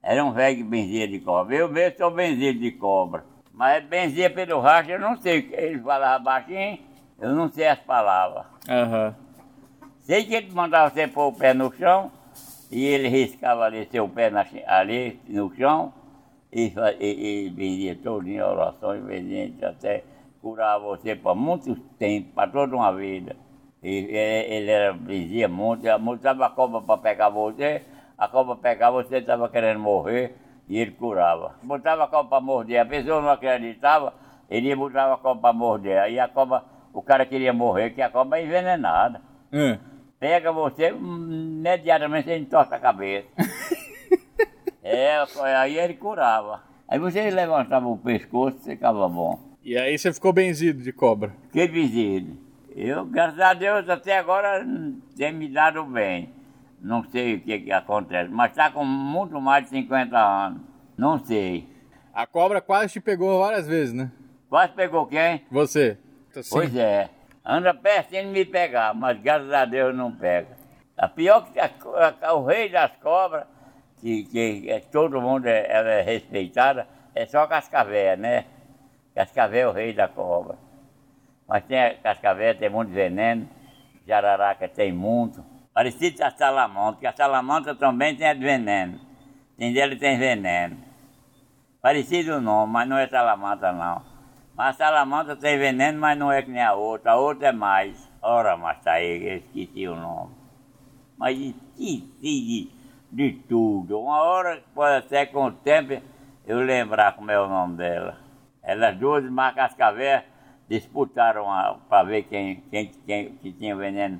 [0.01, 1.55] Era um velho que benzia de cobra.
[1.55, 3.23] Eu mesmo sou benzido de cobra.
[3.53, 5.47] Mas benzia pelo racho, eu não sei.
[5.53, 6.79] Ele falava baixinho,
[7.21, 8.45] eu não sei as palavras.
[8.67, 9.15] Aham.
[10.01, 12.11] Sei que ele mandava você pôr o pé no chão
[12.69, 15.93] e ele riscava ali seu pé na ali no chão
[16.51, 20.03] e, e, e benzia todinho orações, benzia até
[20.41, 23.35] curar você para muito tempo, para toda uma vida.
[23.83, 27.83] E ele, era, benzia muito, botava a cobra para pegar você,
[28.17, 30.35] a cobra pegava você, estava querendo morrer
[30.67, 31.55] e ele curava.
[31.63, 34.13] Botava a cobra para morder, a pessoa não acreditava,
[34.49, 35.99] ele botar a cobra para morder.
[35.99, 39.21] Aí a cobra, o cara queria morrer, que a cobra é envenenada
[39.53, 39.77] Hum.
[40.19, 43.27] pega você, hum, imediatamente ele entorta a cabeça.
[44.83, 45.17] é,
[45.57, 46.63] aí ele curava.
[46.87, 49.39] Aí você levantava o pescoço e ficava bom.
[49.63, 51.33] E aí você ficou benzido de cobra.
[51.51, 52.35] Que visível.
[52.75, 56.33] Eu, graças a Deus, até agora hum, tem me dado bem.
[56.81, 60.61] Não sei o que, que acontece, mas está com muito mais de 50 anos.
[60.97, 61.67] Não sei.
[62.13, 64.11] A cobra quase te pegou várias vezes, né?
[64.49, 65.45] Quase pegou quem?
[65.51, 65.97] Você.
[66.39, 67.09] Assim, Pois é.
[67.45, 70.55] Anda pertinho de me pegar, mas graças a Deus não pega.
[70.97, 71.69] A pior que a,
[72.21, 73.45] a- o rei das cobras,
[73.99, 78.45] que, que é- todo mundo é, ela é respeitada, é só Cascavel, né?
[79.15, 80.55] Cascavel é o rei da cobra.
[81.47, 83.49] Mas tem a Cascavel, tem muito veneno,
[84.07, 85.43] Jararaca tem muito.
[85.73, 88.99] Parecido com a salamandra, porque a salamandra também tem veneno.
[89.57, 90.77] Tem dele tem veneno.
[91.81, 94.10] Parecido o nome, mas não é salamandra não.
[94.61, 97.13] Mas a salamandra tem veneno, mas não é que nem a outra.
[97.13, 98.07] A outra é mais.
[98.21, 100.35] Ora, mas tá aí, eu esqueci o nome.
[101.17, 102.71] Mas esqueci de,
[103.11, 103.99] de tudo.
[103.99, 105.99] Uma hora, pode ser com o tempo,
[106.45, 108.19] eu lembrar como é o nome dela.
[108.61, 110.21] Elas duas, mais cascavel,
[110.69, 111.47] disputaram
[111.89, 114.19] para ver quem, quem, quem que tinha veneno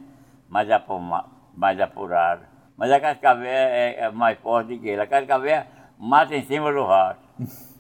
[0.50, 1.24] mais, apuma,
[1.56, 2.42] mais apurado.
[2.76, 5.02] Mas a cascavel é, é mais forte que ele.
[5.02, 5.66] A cascavel
[6.00, 7.30] mata em cima do rastro.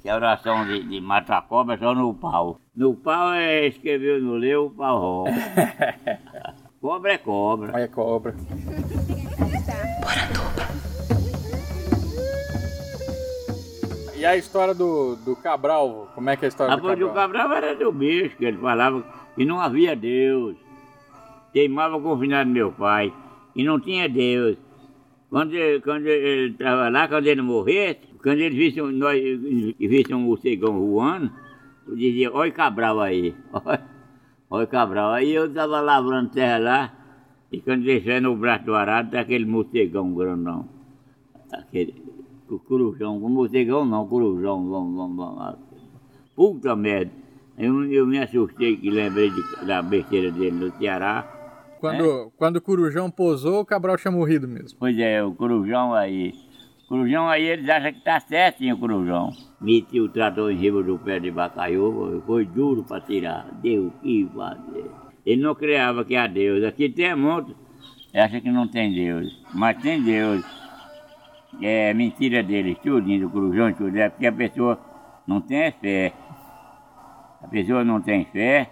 [0.00, 2.60] Que a oração de, de matar a cobra é só no pau.
[2.74, 5.30] No pau é escreveu no leu, o pau rouba.
[6.80, 7.80] cobra é cobra.
[7.80, 8.34] É cobra.
[14.18, 16.10] E a história do, do Cabral?
[16.12, 17.48] Como é que é a história A do voz do Cabral?
[17.48, 19.04] Cabral era do bicho, que ele falava
[19.36, 20.56] que não havia Deus.
[21.52, 23.12] Teimava com o finado do meu pai,
[23.54, 24.56] e não tinha Deus.
[25.30, 25.52] Quando,
[25.84, 29.20] quando ele estava lá, quando ele morresse, quando ele visse, um- nós,
[29.78, 31.30] visse um morcegão voando,
[31.86, 33.34] eu dizia, olha Cabral aí,
[34.50, 35.12] olha, Cabral.
[35.12, 36.92] Aí eu estava lavrando terra lá,
[37.50, 40.68] e quando deixei no braço do arado, tá aquele morcegão grandão.
[41.52, 41.94] Aquele
[42.66, 45.56] corujão, morcegão não, corujão, vamos, vamos, vamos.
[46.34, 47.10] Puta merda.
[47.56, 51.34] Eu, eu me assustei que lembrei de- da besteira dele no Ceará.
[51.80, 54.76] Quando, quando o Corujão posou, o Cabral tinha morrido mesmo.
[54.78, 56.32] Pois é, o Corujão aí.
[56.88, 59.30] Corujão aí, eles acham que tá certinho o Corujão.
[59.60, 63.46] Meti o trator em riba do pé de bacaiúva, foi duro para tirar.
[63.60, 64.90] Deu o que fazer.
[65.26, 66.64] Ele não criava que há Deus.
[66.64, 67.54] Aqui tem muito,
[68.14, 69.38] acha que não tem Deus.
[69.52, 70.42] Mas tem Deus.
[71.60, 73.94] É mentira deles, tudinho do Corujão, tudo.
[73.94, 74.80] É porque a pessoa
[75.26, 76.14] não tem fé.
[77.42, 78.70] A pessoa não tem fé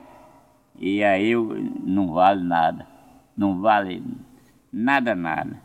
[0.79, 1.35] e aí
[1.85, 2.87] não vale nada.
[3.37, 4.02] Não vale
[4.72, 5.61] nada, nada.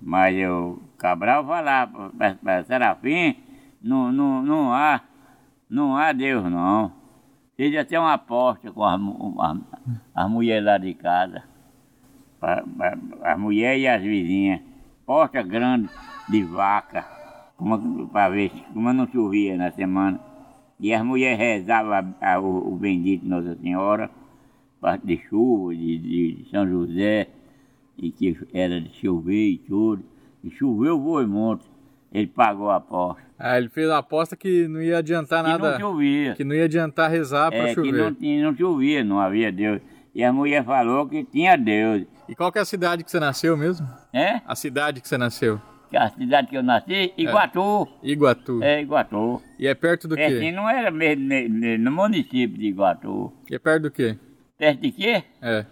[0.00, 2.10] Mas o Cabral falava
[2.42, 3.36] para Serafim,
[3.80, 5.00] não, não, não há,
[5.70, 6.92] não há Deus não.
[7.58, 9.00] Já tem uma aposta com as,
[9.40, 9.58] as,
[10.14, 11.42] as mulheres lá de casa.
[13.22, 14.60] As mulheres e as vizinhas.
[15.04, 15.88] Porta grande
[16.28, 17.04] de vaca.
[18.12, 20.20] Para ver como não chovia na semana.
[20.78, 24.08] E as mulheres rezavam a- a- o, o bendito Nossa Senhora,
[24.80, 27.26] parte de chuva, de, de São José,
[27.96, 30.04] e que era de chover e tudo.
[30.44, 31.66] E choveu, foi muito.
[32.12, 33.22] Ele pagou a aposta.
[33.38, 35.72] Ah, ele fez a aposta que não ia adiantar Que nada.
[35.72, 36.34] não chovia.
[36.34, 37.92] Que não ia adiantar rezar pra É, que chover.
[37.92, 39.80] não, tinha, não chovia, não havia Deus.
[40.14, 42.04] E a mulher falou que tinha Deus.
[42.28, 43.86] E qual que é a cidade que você nasceu mesmo?
[44.12, 44.40] É?
[44.46, 45.60] A cidade que você nasceu?
[45.90, 47.88] Que a cidade que eu nasci, Iguatu.
[48.02, 48.62] Iguatu.
[48.62, 49.42] É, Iguatu.
[49.58, 50.52] E é perto do É, assim, quê?
[50.52, 53.32] não era mesmo ne- ne- no município de Iguatu.
[53.50, 54.18] E é perto do quê?
[54.58, 55.22] Perto de quê?
[55.40, 55.64] É.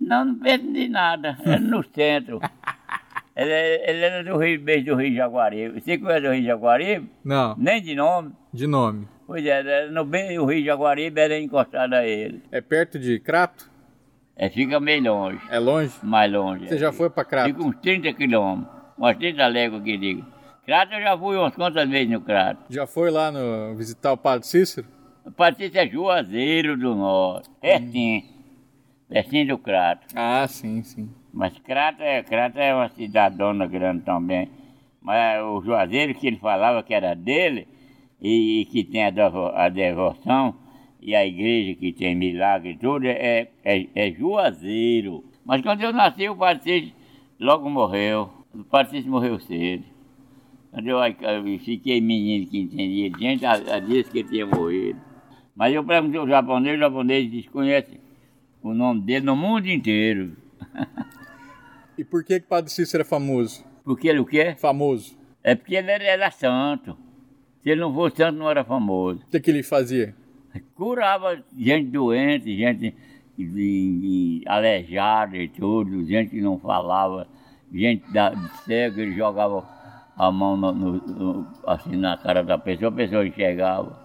[0.00, 1.36] Não, não perto de nada.
[1.44, 2.40] Era no centro.
[3.34, 5.80] Ele, ele era do Rio, beijo do Rio Jaguaribe.
[5.80, 7.10] Você conhece o Rio Jaguaribe?
[7.24, 8.32] Não, Nem de nome.
[8.52, 9.08] de nome.
[9.26, 12.42] Pois é, era no bem, o Rio Jaguaribe era encostado a ele.
[12.52, 13.70] É perto de Crato?
[14.36, 15.92] É, fica meio longe, É longe?
[16.02, 16.66] mais longe.
[16.68, 17.48] Você já foi pra Crato?
[17.48, 20.26] Fica uns 30 quilômetros, umas 30 léguas que digo.
[20.66, 22.60] Crato eu já fui umas quantas vezes no Crato.
[22.68, 24.86] Já foi lá no visitar o Padre Cícero?
[25.36, 28.22] Patrícia é Juazeiro do Norte, pertinho,
[29.08, 30.06] pertinho do Crato.
[30.14, 31.08] Ah, sim, sim.
[31.32, 34.48] Mas Crato é, Crato é uma cidadona grande também.
[35.00, 37.66] Mas o Juazeiro que ele falava que era dele,
[38.20, 40.54] e, que tem a, devo- a devoção,
[41.00, 45.24] e a igreja que tem milagre e tudo, é, é, é Juazeiro.
[45.44, 46.92] Mas quando eu nasci, o Patrício
[47.40, 48.30] logo morreu.
[48.54, 49.84] O Patrício morreu cedo.
[50.70, 55.00] Quando eu, eu fiquei menino que entendia gente, a, a disse que ele tinha morrido.
[55.54, 58.00] Mas eu perguntei ao japonês, o japonês desconhece
[58.62, 60.36] o nome dele no mundo inteiro.
[62.02, 63.64] E por que que Padre Cícero é famoso?
[63.84, 64.56] Porque ele o quê?
[64.58, 65.16] Famoso.
[65.40, 66.98] É porque ele era, santo.
[67.62, 69.20] Se ele não fosse santo, não era famoso.
[69.22, 70.12] O que que ele fazia?
[70.74, 72.92] Curava gente doente, gente
[73.38, 77.28] de, de aleijada e tudo, gente que não falava,
[77.72, 79.64] gente da, de cego, ele jogava
[80.16, 83.96] a mão no- no- no- assim na cara da pessoa, a pessoa enxergava.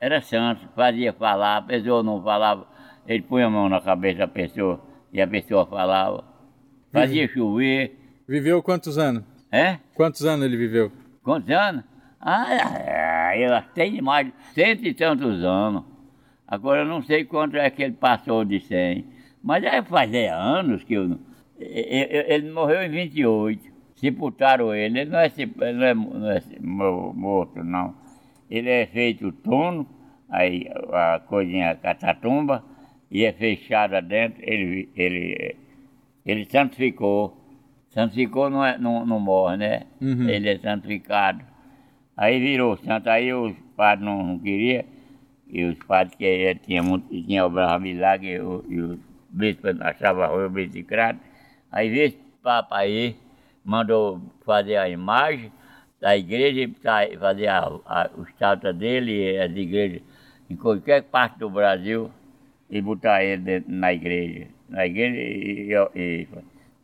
[0.00, 2.66] Era santo, fazia falar, a pessoa não falava,
[3.06, 4.80] ele punha a mão na cabeça da pessoa
[5.12, 6.34] e a pessoa falava.
[7.00, 7.96] Fazia chover,
[8.28, 9.22] Viveu quantos anos?
[9.52, 9.78] é?
[9.94, 10.90] Quantos anos ele viveu?
[11.22, 11.84] Quantos anos?
[12.20, 15.84] Ah, é, ela tem mais de cento e tantos anos.
[16.48, 19.04] Agora eu não sei quanto é que ele passou de 100.
[19.42, 21.08] Mas já fazia anos que eu.
[21.08, 21.20] não-
[21.58, 23.62] Ele morreu em 28.
[23.96, 25.00] Sepultaram ele.
[25.00, 25.30] Ele não é,
[25.72, 27.94] não é, não é morto, não.
[28.50, 29.86] Ele é feito turno,
[30.28, 32.64] aí a coisinha catatumba,
[33.10, 34.40] e é fechada dentro.
[34.42, 35.56] Ele, ele,
[36.26, 37.40] ele santificou.
[37.90, 39.82] Santificou não, é, não, não morre, né?
[40.00, 40.28] Uhum.
[40.28, 41.42] Ele é santificado.
[42.16, 44.84] Aí virou santo, aí os padres não, não queriam,
[45.48, 48.98] e os padres que tinha muito, tinha obrava milagre, e, e os
[49.30, 51.20] bispos achavam ruim o bicicleta.
[51.70, 53.16] Aí veio esse Papa aí,
[53.64, 55.52] mandou fazer a imagem
[56.00, 60.02] da igreja, e sa- fazer a, a, o estátua dele e as igrejas
[60.48, 62.10] em qualquer parte do Brasil
[62.70, 64.46] e botar ele dentro, na igreja.
[64.68, 66.28] Na igreja e, e- e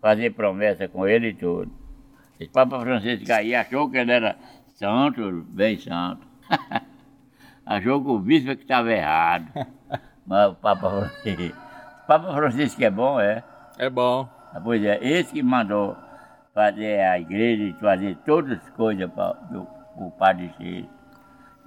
[0.00, 1.70] fazer promessa com ele e tudo.
[2.38, 4.36] Esse Papa Francisco aí achou que ele era
[4.74, 6.26] santo, bem santo.
[7.66, 9.46] achou que o bispo é que estava errado.
[10.26, 11.56] Mas o Papa Francisco.
[12.02, 13.42] O Papa Francisco é bom, é?
[13.78, 14.28] É bom.
[14.52, 15.96] Ah, Pois é, esse que mandou
[16.54, 19.36] fazer a igreja e fazer todas as coisas para
[19.96, 20.88] o Padre Chico.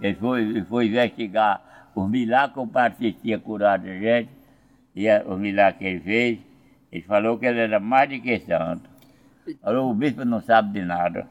[0.01, 1.61] Ele foi, ele foi investigar
[1.95, 4.30] os milagres que o Padre Chico tinha curado a gente,
[4.96, 6.39] e a- os milagres que ele fez.
[6.91, 8.89] Ele falou que ele era mais do que santo.
[9.62, 11.28] Falou, o bispo não sabe de nada.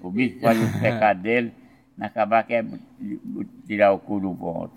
[0.00, 1.52] O bispo faz o pecado dele,
[1.96, 2.64] não acabar quer
[3.66, 4.72] tirar o cu do ponto.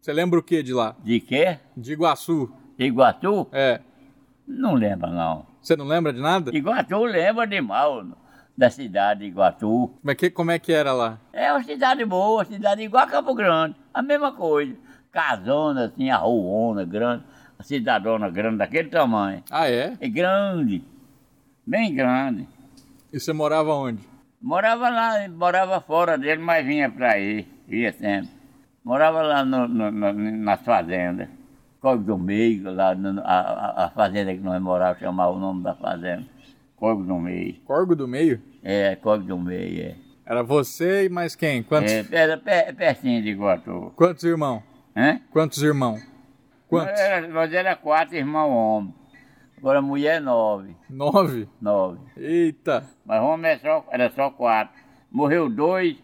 [0.00, 0.94] Você lembra o que de lá?
[1.02, 1.58] De quê?
[1.76, 2.50] De Iguaçu.
[2.78, 3.46] Iguatu?
[3.52, 3.80] É.
[4.46, 5.44] Não lembra, não.
[5.60, 6.50] Você não lembra de nada?
[6.56, 8.06] Iguatu lembra de mal
[8.56, 9.90] da cidade de Iguatu.
[10.00, 11.18] Como é que, como é que era lá?
[11.32, 14.74] É uma cidade boa, uma cidade igual a Campo Grande, a mesma coisa.
[15.12, 17.24] Casona, assim, a ruona grande,
[17.62, 19.42] cidadona grande daquele tamanho.
[19.50, 19.96] Ah, é?
[20.00, 20.82] É grande,
[21.66, 22.46] bem grande.
[23.12, 24.00] E você morava onde?
[24.40, 28.30] Morava lá, morava fora dele, mas vinha pra aí, ia sempre.
[28.84, 31.28] Morava lá no, no, no- nas fazendas.
[31.80, 35.74] Córrego do Meio, lá no- a, a- fazenda que nós morávamos, chamava o nome da
[35.74, 36.24] fazenda.
[36.76, 37.54] Córrego do Meio.
[37.66, 38.40] Corgo do Meio?
[38.62, 39.94] É, Córrego do Meio, é.
[40.24, 41.62] Era você e mais quem?
[41.62, 43.92] Quantos, É, era pe- pertinho de Iguatu.
[43.96, 44.62] quantos irmãos?
[44.96, 45.20] Hã?
[45.30, 46.00] Quantos irmãos?
[46.70, 46.92] Quantos?
[46.92, 48.94] Nós era, nós era quatro irmãos homens.
[49.58, 50.74] Agora mulher nove.
[50.88, 51.48] Nove?
[51.60, 51.98] Nove.
[52.16, 52.84] Eita.
[53.04, 54.72] Mas homem é só, era só quatro.
[55.10, 55.96] Morreu dois,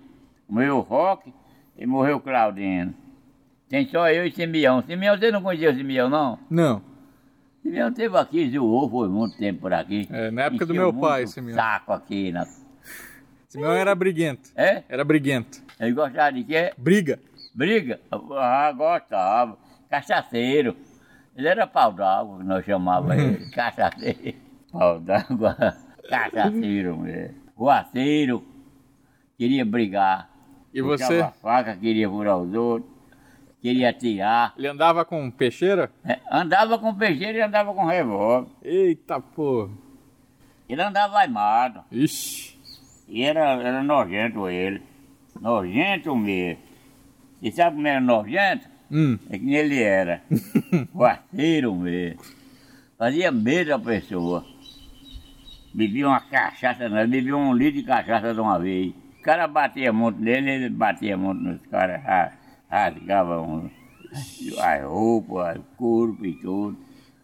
[0.48, 1.32] morreu o Roque
[1.78, 2.92] e morreu o Claudino.
[3.68, 4.82] Tem só eu e Simeão.
[4.82, 6.38] Simeão, você não conhecia o Simeão, não?
[6.50, 6.82] Não.
[7.62, 10.06] Simeão teve aqui, zoou, foi muito tempo por aqui.
[10.10, 11.54] É, na época do Encheu meu pai, Simeão.
[11.56, 12.32] saco aqui.
[12.32, 12.46] Na...
[13.48, 14.50] Simeão era briguento.
[14.56, 14.82] É?
[14.88, 15.62] Era briguento.
[15.78, 16.72] Ele gostava de quê?
[16.76, 17.18] Briga.
[17.54, 18.00] Briga?
[18.10, 19.56] Ah, gostava.
[19.96, 20.76] Cachaceiro.
[21.34, 23.48] Ele era pau d'água, nós chamávamos ele.
[23.52, 24.38] Cachaceiro.
[24.70, 25.56] Pau d'água.
[26.08, 27.34] Cachaceiro mesmo.
[27.56, 28.44] Ruaceiro.
[29.38, 30.30] Queria brigar.
[30.72, 31.20] E você?
[31.20, 32.90] a faca, queria furar os outros.
[33.62, 34.52] Queria atirar.
[34.58, 35.90] Ele andava com peixeira?
[36.04, 38.50] É, andava com peixeiro e andava com revólver.
[38.62, 39.70] Eita porra.
[40.68, 41.82] Ele andava armado.
[41.90, 42.58] Ixi.
[43.08, 44.82] E era, era nojento ele.
[45.40, 46.60] Nojento mesmo.
[47.40, 48.75] E sabe como era nojento?
[48.90, 49.18] Hum.
[49.30, 50.22] É que ele era.
[50.94, 52.20] Quarteiro mesmo.
[52.98, 54.44] Fazia medo da pessoa.
[55.74, 58.94] Bebia uma cachaça, não, bebia um litro de cachaça de uma vez.
[59.18, 62.32] O cara batia muito nele, ele batia muito nos caras, ra-
[62.70, 63.68] rasgava um,
[64.60, 66.78] as roupas, o corpo e tudo.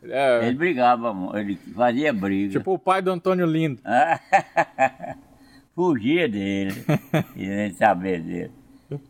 [0.05, 2.59] É, Ele brigava, ele fazia briga.
[2.59, 3.81] tipo o pai do Antônio Lindo.
[5.75, 6.75] Fugia dele,
[7.35, 8.51] queria saber dele.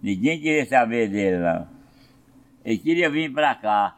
[0.03, 1.67] Ninguém queria saber dele, não.
[2.65, 3.97] Ele queria vir pra cá.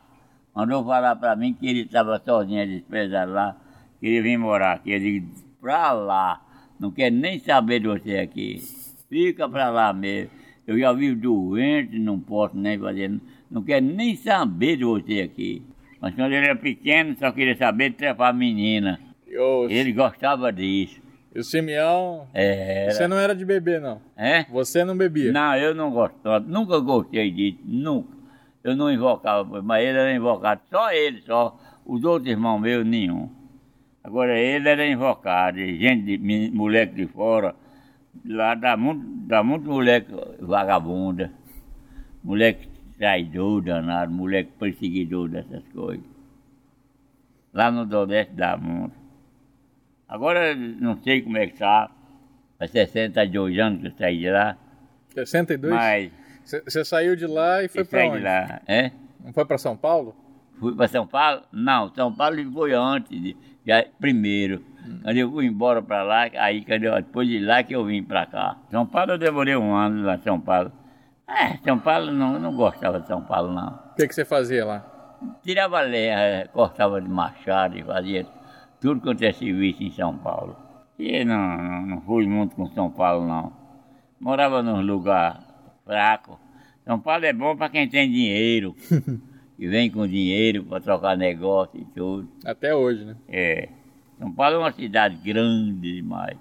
[0.54, 3.56] Mandou falar pra mim que ele estava sozinho, desprezado lá.
[4.00, 4.92] Queria vir morar aqui.
[4.92, 5.28] Eu digo,
[5.60, 6.40] pra lá.
[6.78, 8.60] Não quero nem saber de você aqui.
[9.08, 10.30] Fica pra lá mesmo.
[10.66, 13.20] Eu já vivo doente, não posso nem fazer.
[13.50, 15.62] Não quero nem saber de você aqui.
[16.00, 18.98] Mas quando ele era pequeno, só queria saber de trepar menina.
[19.26, 21.00] E o, Ele gostava disso.
[21.34, 22.26] e o Simeão.
[22.32, 22.92] Era.
[22.92, 24.00] Você não era de beber, não.
[24.16, 24.44] É?
[24.44, 25.32] Você não bebia.
[25.32, 28.08] Não, eu não gostava, nunca gostei disso, nunca.
[28.64, 31.60] Eu não invocava, mas ele era invocado, só ele, só.
[31.84, 33.28] Os outros irmãos meus, nenhum.
[34.02, 37.54] Agora ele era invocado, e gente, de, moleque de fora,
[38.24, 40.10] lá dá muito, dá muito moleque
[40.40, 41.30] vagabunda,
[42.22, 46.04] moleque traidor danado, moleque perseguidor dessas coisas.
[47.52, 48.96] Lá no Nordeste dá muito.
[50.08, 51.90] Agora não sei como é que tá,
[52.58, 54.56] faz 62 anos que eu saí de lá,
[55.14, 55.74] 62?
[55.74, 58.18] mas Você saiu de lá e foi saí onde?
[58.18, 58.92] de lá, é?
[59.24, 60.14] Não foi pra São Paulo?
[60.60, 61.42] Fui para São Paulo?
[61.50, 63.36] Não, São Paulo foi antes, de,
[63.66, 64.62] já, primeiro.
[65.02, 68.02] Quando eu fui embora para lá, aí quando eu, depois de lá que eu vim
[68.02, 68.58] para cá.
[68.70, 70.70] São Paulo eu demorei um ano lá em São Paulo.
[71.26, 73.80] É, São Paulo não, eu não gostava de São Paulo não.
[73.92, 74.84] O que, que você fazia lá?
[75.42, 78.26] Tirava lenha, cortava de machado e fazia
[78.78, 80.54] tudo quanto é serviço em São Paulo.
[80.98, 83.52] E não, não, não fui muito com São Paulo não.
[84.20, 85.43] Morava num lugar
[85.84, 86.40] fraco.
[86.84, 88.74] São Paulo é bom para quem tem dinheiro.
[89.56, 92.28] que vem com dinheiro para trocar negócio e tudo.
[92.44, 93.16] Até hoje, né?
[93.28, 93.68] É.
[94.18, 96.36] São Paulo é uma cidade grande demais.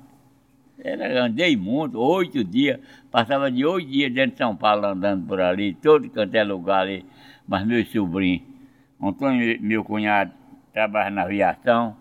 [0.80, 2.80] Era, andei muito, oito dias,
[3.12, 6.82] passava de oito dias dentro de São Paulo andando por ali, todo quanto é lugar
[6.82, 7.06] ali.
[7.48, 8.41] Mas meus sobrinhos,
[9.02, 10.32] Antônio, meu cunhado,
[10.74, 11.96] trabalha na aviação,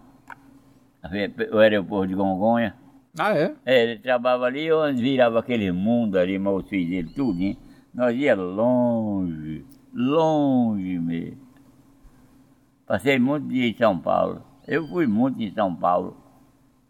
[1.52, 2.74] o aeroporto de Gongonha.
[3.18, 3.54] Ah, é?
[3.66, 7.58] É, ele trabalhava ali onde virava aquele mundo ali, mas os filhos dele, tudo, hein?
[7.92, 11.42] Nós ia longe, longe mesmo.
[12.86, 14.42] Passei muito dia em São Paulo.
[14.66, 16.16] Eu fui muito em São Paulo.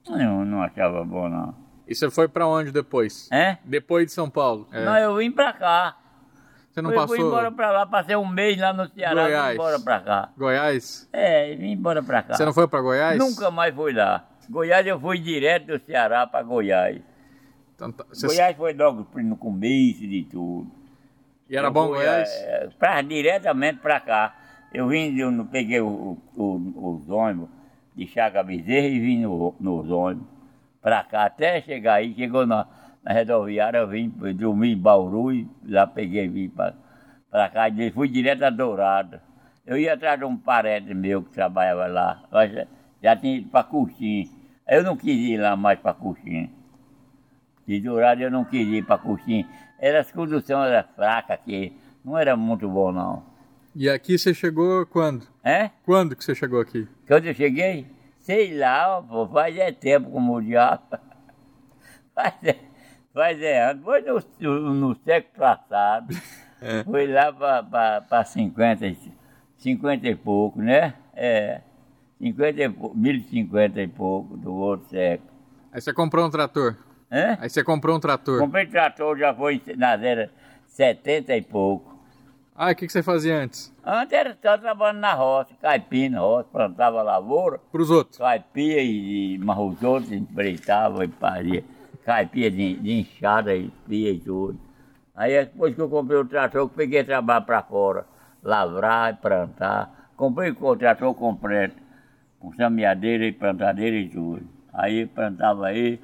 [0.09, 1.55] Eu não achava bom, não.
[1.89, 3.29] E você foi pra onde depois?
[3.33, 3.59] É?
[3.65, 4.69] Depois de São Paulo?
[4.73, 4.85] É.
[4.85, 5.97] Não, eu vim pra cá.
[6.71, 9.25] Você não fui, passou fui embora pra lá, passei um mês lá no Ceará e
[9.25, 9.49] Goiás?
[9.49, 10.29] vim embora pra cá.
[10.39, 11.09] Goiás?
[11.13, 12.35] É, vim embora pra cá.
[12.35, 13.19] Você não foi pra Goiás?
[13.19, 14.27] Nunca mais fui lá.
[14.51, 17.01] Goiás eu fui direto do Ceará pra Goiás.
[17.75, 20.71] Então tá- você- Goiás foi logo no começo de tudo.
[21.49, 22.29] E era Eu bom fui, Goiás?
[22.45, 24.37] é, pra, diretamente pra cá.
[24.73, 27.49] Eu vim, eu não peguei o, o- os ônibus
[27.95, 30.27] de Chaga Bezerra e vim no, nos ônibus
[30.81, 32.67] pra cá, até chegar aí, chegou na,
[33.05, 37.91] na rodoviária, eu vim, eu dormi em Bauru e lá peguei, vim pra cá, e
[37.91, 39.21] fui direto a Dourado.
[39.67, 42.67] Eu ia atrás de um parente meu que trabalhava lá, mas
[43.03, 44.31] já, tinha ido pra Coxim.
[44.69, 46.51] Eu não quis ir lá mais pra Coxim.
[47.67, 49.47] De Dourado eu não quis ir para Coxim.
[49.79, 53.25] Era, as condução era fraca aqui, não era muito bom não.
[53.75, 55.27] E aqui você chegou quando?
[55.43, 55.71] É?
[55.85, 56.87] Quando que você chegou aqui?
[57.07, 57.87] Quando eu cheguei,
[58.21, 60.83] sei lá, pô, faz é tempo como o diabo.
[62.15, 62.57] Faz é,
[63.15, 66.15] faz é ano, foi no, no, século passado.
[66.85, 69.13] Foi lá para 50, e-
[69.57, 70.93] 50 e pouco, né?
[71.15, 71.63] É,
[72.23, 75.29] 50 e pouco, 1050 e pouco do outro século.
[75.73, 76.77] Aí você comprou um trator.
[77.11, 77.37] Hã?
[77.41, 78.39] Aí você comprou um trator.
[78.39, 80.31] Comprei trator, já foi na era
[80.69, 81.91] 70 e pouco.
[82.55, 83.75] Ah, o que, que você fazia antes?
[83.85, 88.19] Antes era só trabalhando na roça, caipira na roça, plantava lavoura, Pros outros.
[88.19, 91.65] caipia e, e mas os outros empreitavam e fazia
[92.05, 94.61] caipia de, de enxada e pia e tudo.
[95.17, 98.07] Aí depois que eu comprei o trator, eu peguei trabalho para fora,
[98.43, 100.11] lavrar e plantar.
[100.17, 101.77] Comprei o trator completo,
[102.43, 104.43] com semeadeira e plantadeira e tudo.
[104.73, 106.01] Aí plantava aí,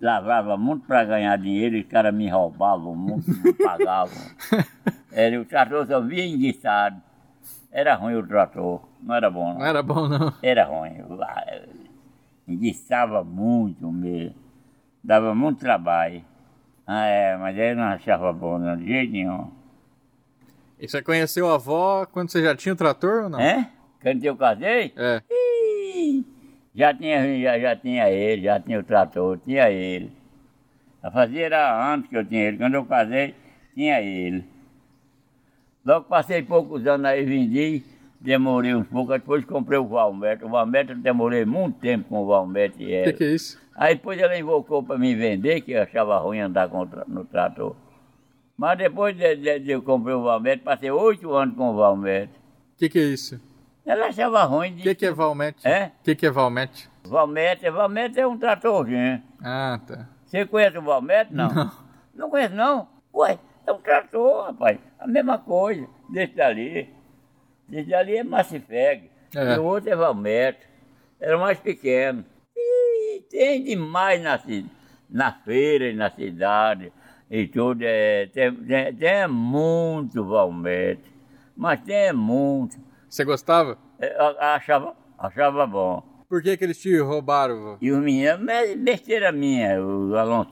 [0.00, 4.16] lavrava muito para ganhar dinheiro, os caras me roubavam muito, me pagavam.
[5.12, 7.00] Era, o trator só via enguiçado.
[7.70, 9.58] Era ruim o trator, não era bom não.
[9.58, 10.32] Não era bom, não.
[10.42, 11.04] Era ruim.
[11.20, 11.62] Ah,
[12.48, 14.34] Enguiçava muito mesmo.
[15.04, 16.24] Dava muito trabalho.
[16.86, 19.50] Ah, é, mas eu não achava bom, não, de jeito nenhum.
[20.78, 23.40] E você conheceu a avó quando você já tinha o trator ou não?
[23.40, 23.70] É?
[24.02, 25.22] Quando eu casei, É.
[25.30, 26.24] ih,
[26.74, 30.10] já tinha, já, já tinha ele, já tinha o trator, tinha ele.
[31.02, 32.56] A fazia era antes que eu tinha ele.
[32.58, 33.34] Quando eu casei,
[33.74, 34.44] tinha ele.
[35.84, 37.82] Logo passei poucos anos aí, vendi,
[38.20, 40.44] demorei uns poucos, depois comprei o Valmete.
[40.44, 42.74] O Valmete eu demorei muito tempo com o Valmete.
[42.84, 43.60] O que, que é isso?
[43.74, 47.74] Aí depois ela invocou para me vender, que eu achava ruim andar tra- no trator.
[48.56, 52.32] Mas depois de, de, de eu comprei o Valmete, passei oito anos com o Valmete.
[52.74, 53.40] O que, que é isso?
[53.84, 54.82] Ela achava ruim O de.
[54.82, 55.66] que, que é Valmete?
[55.66, 55.86] É?
[56.00, 56.88] O que, que é Valmete?
[57.04, 59.22] Valmete, Valmete é um tratorzinho.
[59.42, 60.08] Ah, tá.
[60.24, 61.34] Você conhece o Valmete?
[61.34, 61.48] Não.
[61.52, 61.70] Não.
[62.14, 62.88] Não conhece, não?
[63.14, 64.78] Ué, é um trator, rapaz.
[64.98, 65.86] A mesma coisa.
[66.10, 66.88] Desse dali.
[67.68, 69.10] Desse dali é Macifeg.
[69.34, 69.54] É.
[69.54, 70.60] E o outro é Valmete.
[71.20, 72.24] Era mais pequeno.
[72.56, 74.38] E tem demais na,
[75.10, 76.92] na feira e na cidade.
[77.30, 77.82] E tudo.
[77.82, 81.10] É, tem, tem, tem muito Valmete.
[81.56, 82.76] Mas tem muito.
[83.12, 83.76] Você gostava?
[84.00, 86.02] É, a- achava, achava bom.
[86.30, 87.76] Por que, que eles te roubaram?
[87.78, 90.50] E os meninos, me- besteira minha, o Alonso,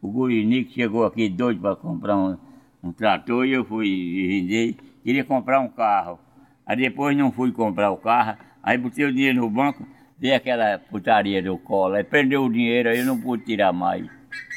[0.00, 2.38] o Gurini que chegou aqui doido para comprar um,
[2.82, 3.86] um trator e eu fui
[4.26, 6.18] vender, queria comprar um carro.
[6.64, 9.86] Aí depois não fui comprar o carro, aí botei o dinheiro no banco,
[10.18, 14.06] veio aquela putaria do colo, aí perdeu o dinheiro, aí eu não pude tirar mais.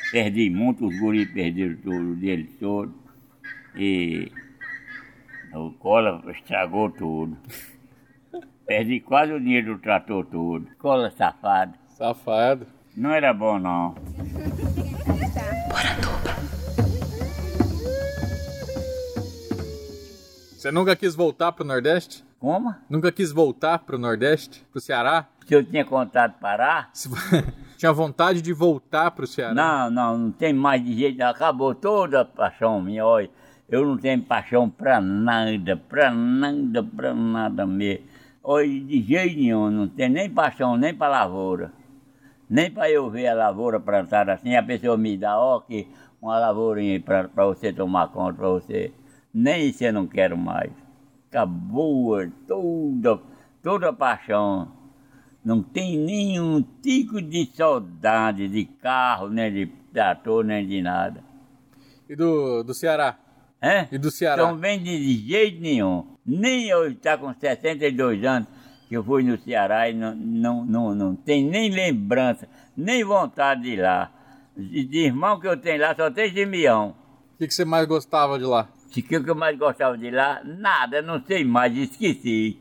[0.10, 2.94] Perdi muito, os guris perderam tudo, o dele todo.
[3.76, 4.32] E
[5.56, 7.38] o cola estragou tudo.
[8.66, 10.68] Perdi quase o dinheiro do trator todo.
[10.78, 11.74] Cola safado.
[11.90, 12.68] Safado.
[12.96, 13.96] Não era bom, não.
[20.58, 22.24] Você nunca quis voltar pro Nordeste?
[22.40, 22.74] Como?
[22.90, 24.66] Nunca quis voltar pro Nordeste?
[24.72, 25.28] Pro Ceará?
[25.48, 27.10] Se eu tinha contado parar, Se-
[27.78, 29.54] tinha vontade de voltar pro Ceará?
[29.54, 33.30] Não, não, não tem mais de jeito, acabou toda a paixão minha, olha.
[33.68, 38.06] Eu não tenho paixão pra nada, pra nada, pra nada mesmo.
[38.44, 41.74] Olha, de jeito nenhum, não tenho nem paixão, nem pra lavoura.
[42.48, 45.88] Nem pra eu ver a lavoura plantada assim, a pessoa me dá, ó, que
[46.22, 48.94] uma lavourinha pra você tomar conta, pra você.
[49.34, 50.72] Nem isso eu não quero mais.
[51.30, 53.20] Acabou toda,
[53.64, 54.72] toda a paixão.
[55.44, 61.24] Não tem nenhum tico de saudade de carro, nem de trator, nem de nada.
[62.08, 63.25] E do, do Ceará?
[63.66, 63.88] É?
[63.92, 64.46] E do Ceará?
[64.46, 66.06] Não vem de jeito nenhum.
[66.24, 68.48] Nem eu estar com 62 anos
[68.88, 72.48] que eu fui no Ceará e não, não, não, não tem nem lembrança,
[72.78, 74.12] nem vontade de ir lá.
[74.56, 76.96] De, de irmão que eu tenho lá, só tem Simeão.
[77.34, 78.70] O que, que você mais gostava de lá?
[78.94, 80.42] De que que eu mais gostava de lá?
[80.46, 82.60] Nada, não sei mais, esqueci.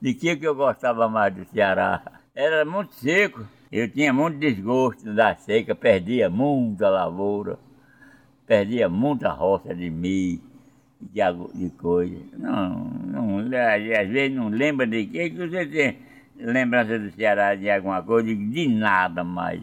[0.00, 2.00] De que que eu gostava mais do Ceará?
[2.32, 3.44] Era muito seco.
[3.72, 7.58] Eu tinha muito desgosto da seca, perdia muita lavoura,
[8.46, 10.40] perdia muita roça de milho,
[11.00, 11.20] de,
[11.54, 12.16] de coisa.
[12.36, 15.98] Não, não, às vezes não lembra de que que você tem
[16.36, 19.62] lembrança do Ceará de alguma coisa, de nada mais.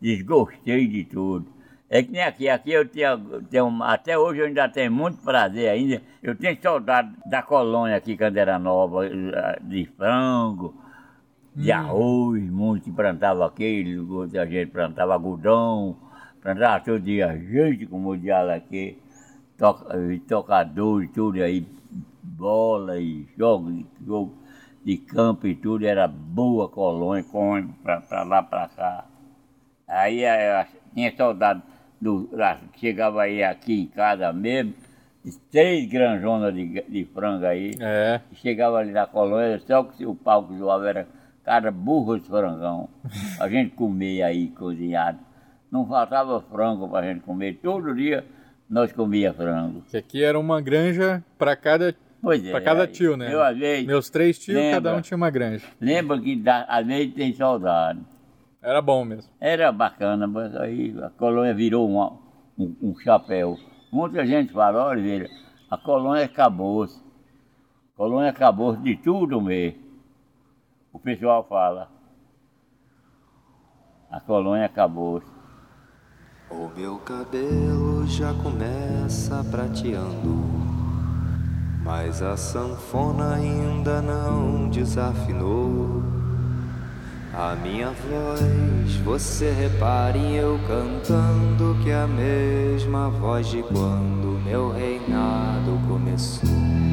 [0.00, 1.46] Desgostei de tudo.
[1.88, 3.20] É que nem aqui, aqui eu tinha,
[3.50, 6.00] tenho, até hoje eu ainda tenho muito prazer ainda.
[6.22, 9.02] Eu tenho saudade da colônia aqui quando era nova,
[9.60, 10.74] de frango,
[11.54, 13.98] de arroz, muito que plantava aquele,
[14.38, 15.96] a gente plantava algodão,
[16.42, 18.98] plantava todo dia gente como o diabo aqui,
[19.56, 21.66] toca, e tocador e tudo aí,
[22.22, 24.34] bola e jogo, de- jogo
[24.84, 29.04] de campo e tudo, era boa colônia, come pra, pra lá, pra cá.
[29.86, 31.62] Aí eh, tinha saudade
[32.00, 32.28] do.
[32.32, 34.74] lá, Chegava aí aqui em casa mesmo,
[35.50, 37.76] três granjonas de, de frango aí.
[37.80, 38.20] É.
[38.34, 41.08] Chegava ali na colônia, só que o pau que zoava era
[41.44, 42.88] cada burro de frangão.
[43.38, 45.18] A gente comia aí cozinhado.
[45.72, 47.58] Não faltava frango pra gente comer.
[47.62, 48.26] Todo dia
[48.68, 49.80] nós comia frango.
[49.88, 52.50] Que aqui era uma granja pra cada, Pois é.
[52.50, 53.32] pra cada tio, né?
[53.32, 54.82] Eu, vezes, Meus três tios, Lembra?
[54.82, 55.66] cada um tinha uma granja.
[55.80, 58.00] lembra que dá- às vezes tem saudade.
[58.60, 59.30] Era bom mesmo.
[59.40, 62.12] Era bacana, mas aí a colônia virou uma-
[62.58, 63.56] um, um chapéu.
[63.90, 65.28] Muita gente fala, olha, velho,
[65.70, 67.00] a colônia acabou-se.
[67.94, 69.80] A colônia acabou de tudo mesmo.
[70.92, 71.90] O pessoal fala.
[74.10, 75.31] A colônia acabou-se.
[76.54, 80.44] O meu cabelo já começa prateando,
[81.82, 86.02] mas a sanfona ainda não desafinou.
[87.32, 94.70] A minha voz, você repare eu cantando que é a mesma voz de quando meu
[94.70, 96.91] reinado começou.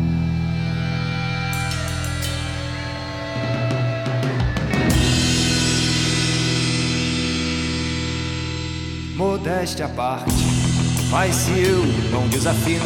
[9.20, 10.32] Modéstia à parte,
[11.11, 12.86] mas se eu não desafino,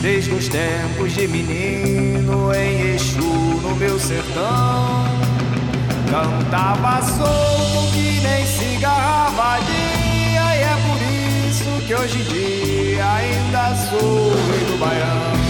[0.00, 5.04] desde os tempos de menino em Exu no meu sertão,
[6.10, 13.76] cantava solto que nem cigarra vadia, e é por isso que hoje em dia ainda
[13.90, 15.45] sou do baião.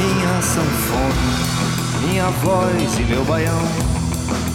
[0.00, 3.68] Minha sanfona, minha voz e meu baião,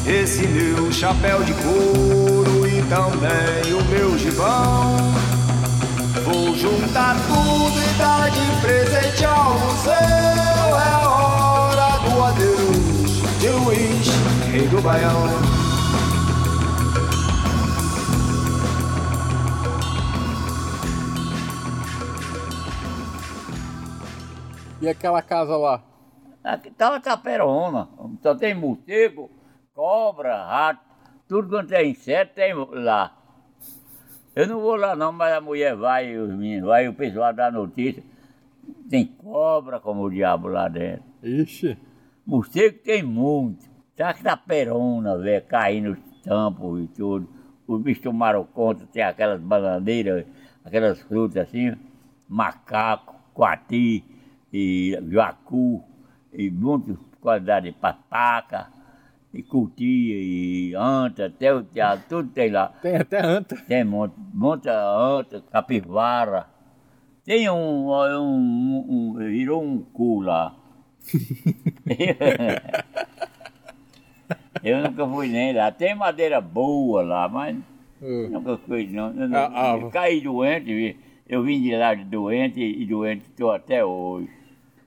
[0.07, 4.97] esse meu chapéu de couro e também o meu gibão.
[6.23, 9.93] Vou juntar tudo e dar de presente ao museu.
[9.93, 14.07] É hora do adeus de Luiz,
[14.51, 15.64] rei do baião.
[24.85, 25.83] E aquela casa lá?
[26.43, 27.89] Aqui tá caperona,
[28.21, 29.31] só tem morcego,
[29.73, 30.79] cobra, rato,
[31.27, 33.11] tudo quanto é inseto tem lá.
[34.35, 37.33] Eu não vou lá não, mas a mulher vai e os meninos, vai o pessoal
[37.33, 38.03] dá notícia.
[38.87, 41.03] Tem cobra como o diabo lá dentro.
[41.23, 41.75] Ixi.
[42.23, 43.65] Morcego tem muito.
[43.95, 47.27] Tá caperona, velho, caindo nos tampos e tudo.
[47.65, 50.27] Os bichos tomaram conta, tem aquelas bananeiras,
[50.63, 51.75] aquelas frutas assim,
[52.29, 54.14] macaco, coati,
[54.57, 55.83] e jacu,
[56.31, 58.67] e muitas qualidades de papaca,
[59.33, 62.69] e cutia, e anta, até o teatro, tudo tem lá.
[62.81, 63.57] Tem até anta.
[63.67, 66.47] Tem monte, muita anta, capivara.
[67.25, 70.55] Tem um, um, um- virou um cu lá.
[74.63, 75.71] Eu nunca fui nem lá.
[75.71, 77.55] Tem madeira boa lá, mas
[78.01, 78.29] Uh.
[78.29, 79.07] nunca fui não.
[79.15, 79.89] Eu não- Ah, ah.
[79.91, 80.97] Caí doente,
[81.27, 84.29] eu vim de lá de doente e doente estou até hoje.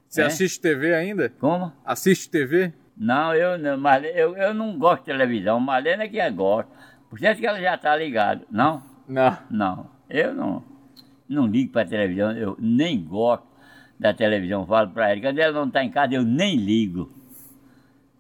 [0.09, 0.26] Você É?
[0.26, 1.28] assiste TV ainda?
[1.28, 1.72] Como?
[1.84, 2.72] Assiste TV?
[2.96, 5.61] Não, eu não, Marlene, eu, eu não gosto de televisão.
[5.61, 6.70] Marlene é que gosta.
[7.09, 8.44] Por isso que ela já está ligada.
[8.50, 8.82] Não?
[9.06, 9.38] Não.
[9.50, 9.90] Não.
[10.09, 10.64] Eu não,
[11.28, 13.46] não ligo para televisão, eu nem gosto
[14.00, 14.66] da televisão.
[14.66, 17.12] Falo para ela, quando ela não está em casa, eu nem ligo.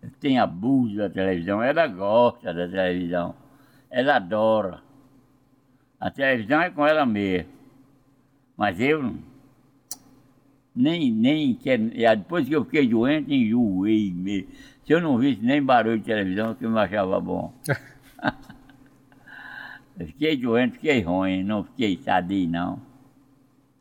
[0.02, 1.62] Eu tenho abuso da televisão.
[1.62, 3.34] Ela gosta da televisão.
[3.90, 4.80] Ela adora.
[5.98, 7.50] A televisão é com ela mesmo.
[8.56, 9.18] Mas eu não.
[10.78, 11.90] Nem, nem quero.
[11.92, 14.48] e Depois que eu fiquei doente, enjoei mesmo.
[14.86, 17.52] Se eu não visse nem barulho de televisão, que eu não achava bom.
[19.98, 22.80] Eu fiquei doente, fiquei ruim, não fiquei sadio não.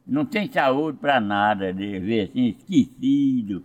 [0.06, 3.64] Não tem saúde para nada, de ver assim, esquecido,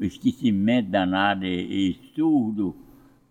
[0.00, 2.74] esquecimento danado e, e surdo.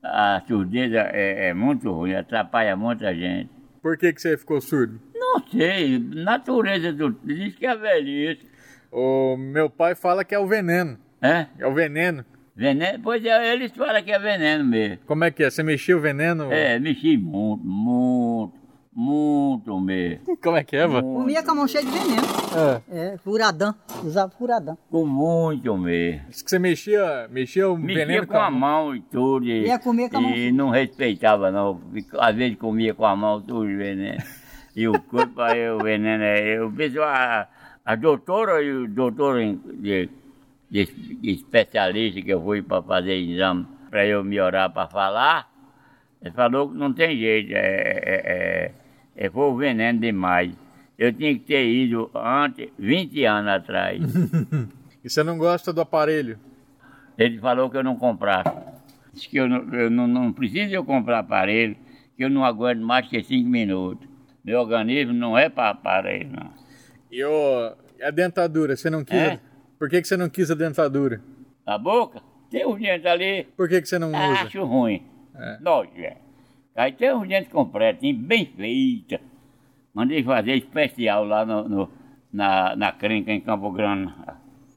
[0.01, 3.49] A surdeza é, é muito ruim, atrapalha muita gente.
[3.81, 5.01] Por que, que você ficou surdo?
[5.13, 7.11] Não sei, natureza do.
[7.25, 8.50] Diz que é velhice.
[8.91, 10.97] O meu pai fala que é o veneno.
[11.21, 11.45] É?
[11.59, 12.25] É o veneno.
[12.55, 12.99] Veneno?
[13.01, 14.97] Pois é, eles falam que é veneno mesmo.
[15.07, 15.49] Como é que é?
[15.49, 16.51] Você mexia o veneno?
[16.51, 18.53] É, mexi muito, muito,
[18.93, 20.37] muito mesmo.
[20.43, 21.01] Como é que é, vô?
[21.01, 22.21] Comia com a mão cheia de veneno.
[22.91, 23.73] É, furadão.
[24.03, 24.77] Usava furadão.
[24.89, 26.21] Com muito mesmo.
[26.29, 29.45] Diz que você mexia, mexia o Mexia veneno com a mão e tudo.
[29.45, 30.35] E, Ia comer com a mão.
[30.35, 31.79] e não respeitava, não.
[32.19, 34.21] Às vezes comia com a mão tudo o veneno.
[34.75, 36.23] E o corpo aí, o veneno.
[36.23, 37.47] é- O pessoal,
[37.85, 40.09] a, doutora e o doutor de,
[40.69, 40.89] de,
[41.23, 45.51] especialista que eu fui para fazer exame para eu melhorar para falar,
[46.21, 48.71] ele falou que não tem jeito, é, é,
[49.17, 50.53] é, é foi o veneno demais.
[50.97, 54.01] Eu tinha que ter ido antes, 20 anos atrás.
[55.03, 56.37] E você não gosta do aparelho?
[57.17, 58.55] Ele falou que eu não comprasse.
[59.11, 61.75] Disse que eu não, eu não, não preciso eu comprar aparelho,
[62.15, 64.07] que eu não aguento mais que cinco minutos.
[64.43, 66.60] Meu organismo não é para aparelho, não.
[67.11, 69.17] E o, a dentadura, você não quis?
[69.17, 69.39] É?
[69.77, 71.21] Por que, que você não quis a dentadura?
[71.65, 74.41] A boca, tem uns dentes ali, Por que, que você não usa?
[74.43, 75.03] acho ruim.
[75.35, 75.57] É.
[75.59, 76.17] Nojo, é.
[76.75, 79.19] Aí tem uns dentes completos, bem feita.
[79.93, 81.89] Mandei fazer especial lá no, no-
[82.31, 84.13] na, na crenca em Campo Grande.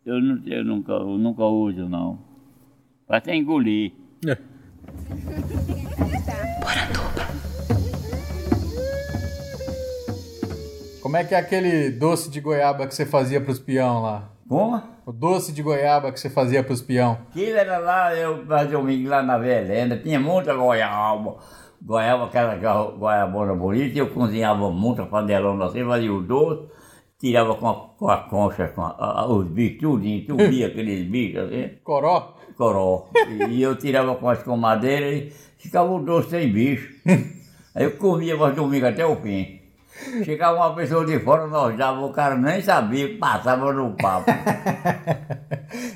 [0.04, 2.18] Eu, não, eu, nunca, eu nunca uso, não.
[3.06, 3.92] Pra até engolir.
[4.26, 4.36] É.
[11.04, 14.30] Como é que é aquele doce de goiaba que você fazia pros peão lá?
[14.48, 14.82] Como?
[15.04, 17.18] O doce de goiaba que você fazia pros peão.
[17.30, 21.36] Aquilo era lá, eu fazia domingo lá na Velenda, tinha muita goiaba.
[21.82, 26.66] Goiaba, aquela go- goiabona bonita, eu cozinhava muita panelona assim, fazia o doce,
[27.20, 31.42] tirava com a, com a concha, com a- a- os bichos, tudinho, tubia aqueles bichos
[31.42, 32.34] assim, Coró?
[32.56, 33.10] coró.
[33.50, 36.88] E eu tirava com as comadeiras e ficava o doce sem bicho.
[37.74, 39.60] Aí eu comia mais domingo até o fim.
[40.24, 44.26] Chegava uma pessoa de fora, nós dava, o cara nem sabia, passava no papo.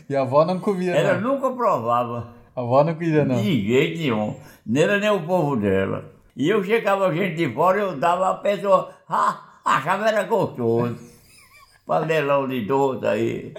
[0.09, 1.35] E a avó não comia, Ela não.
[1.35, 2.29] nunca provava.
[2.57, 3.37] A avó não queria, não.
[3.37, 4.35] De jeito nenhum.
[4.67, 6.05] Nem era nem o povo dela.
[6.35, 10.97] E eu chegava gente de fora, eu dava a pessoa, ah, achava era gostoso.
[11.87, 13.53] Panelão de doce aí.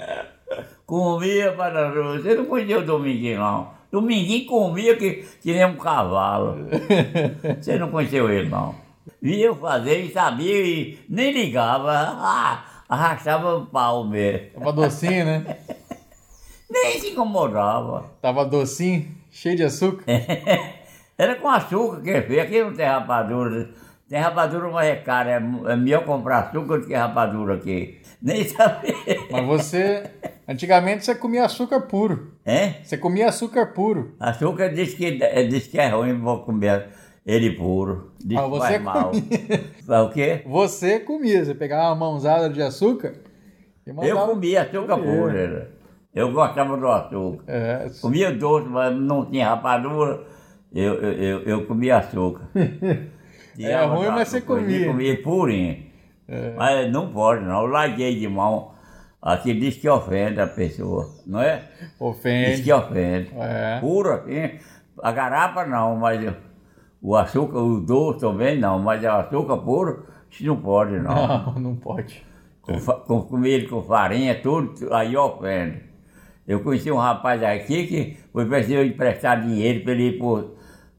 [0.86, 3.70] Comia para Você não conhecia o Dominguinho, não.
[3.92, 6.68] Dominguinho comia que, que nem um cavalo.
[7.62, 8.76] Você não conheceu ele, não.
[9.22, 11.92] Via eu fazer e sabia e nem ligava.
[11.92, 14.50] Ah, arrastava o pau mesmo.
[14.60, 15.58] Tava docinho, né?
[16.70, 18.06] Nem se incomodava.
[18.22, 20.04] Tava docinho, cheio de açúcar.
[21.18, 22.42] Era com açúcar que feio.
[22.42, 23.70] Aqui não tem rapadura.
[24.08, 25.32] Tem rapadura, mas é cara.
[25.32, 28.00] É, é melhor comprar açúcar do que rapadura aqui.
[28.22, 28.94] Nem sabia.
[29.32, 30.10] Mas você.
[30.48, 32.34] Antigamente você comia açúcar puro.
[32.46, 32.76] É?
[32.84, 34.16] Você comia açúcar puro.
[34.20, 36.88] Açúcar diz que, é- diz que é ruim, vou comer
[37.26, 38.12] ele puro.
[38.24, 39.12] Diz Ah, você faz mal.
[39.86, 40.42] Faz o quê?
[40.46, 41.44] Você comia.
[41.46, 43.14] Você pegava uma mãozada de açúcar
[43.86, 44.28] e Eu mandava.
[44.28, 45.06] comia açúcar Comia.
[45.22, 45.68] puro.
[46.14, 47.44] Eu gostava do açúcar.
[47.48, 50.24] É, Comia doce, mas não tinha rapadura.
[50.74, 52.50] Eu, eu, eu, eu comia açúcar.
[53.60, 54.88] Era ruim, do mas você açúcar, comia.
[54.88, 55.84] Comia purinho.
[56.28, 56.54] É.
[56.56, 57.62] Mas não pode, não.
[57.62, 58.72] Eu larguei de mão.
[59.22, 61.58] Aqui diz que ofende a pessoa, não é?
[61.80, 62.64] Diz Ofende.
[62.64, 63.30] que ofende.
[63.36, 63.78] É.
[63.82, 64.52] Puro assim.
[65.04, 66.34] A garapa não, mas
[67.02, 71.28] o açúcar, o doce também não, mas o açúcar puro, isso não pode não.
[71.28, 72.26] Não, não pode.
[72.62, 75.82] Com, com comida com farinha, tudo, aí ofende.
[76.48, 80.20] Eu conheci um rapaz aqui que foi preciso emprestar dinheiro para ele ir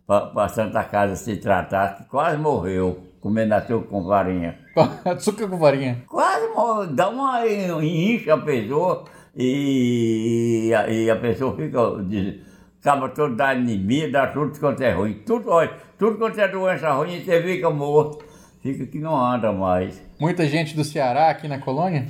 [0.06, 4.58] para Santa Casa se tratar, que quase morreu comendo açúcar com farinha.
[5.04, 6.02] açúcar com farinha.
[6.08, 9.04] Quase morreu, dá uma incha a pessoa
[9.36, 11.78] e, a- e a pessoa fica,
[12.08, 12.40] diz,
[12.80, 15.14] acaba todo da anemia, dá tudo quanto é ruim.
[15.26, 18.24] Tudo, olha, tudo quanto é doença ruim, você fica morto.
[18.62, 20.02] Fica que não anda mais.
[20.18, 22.06] Muita gente do Ceará aqui na colônia?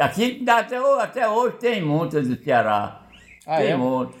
[0.00, 3.02] Aqui até, até hoje tem muitas do Ceará.
[3.46, 3.76] Ah, tem é?
[3.76, 4.14] muito.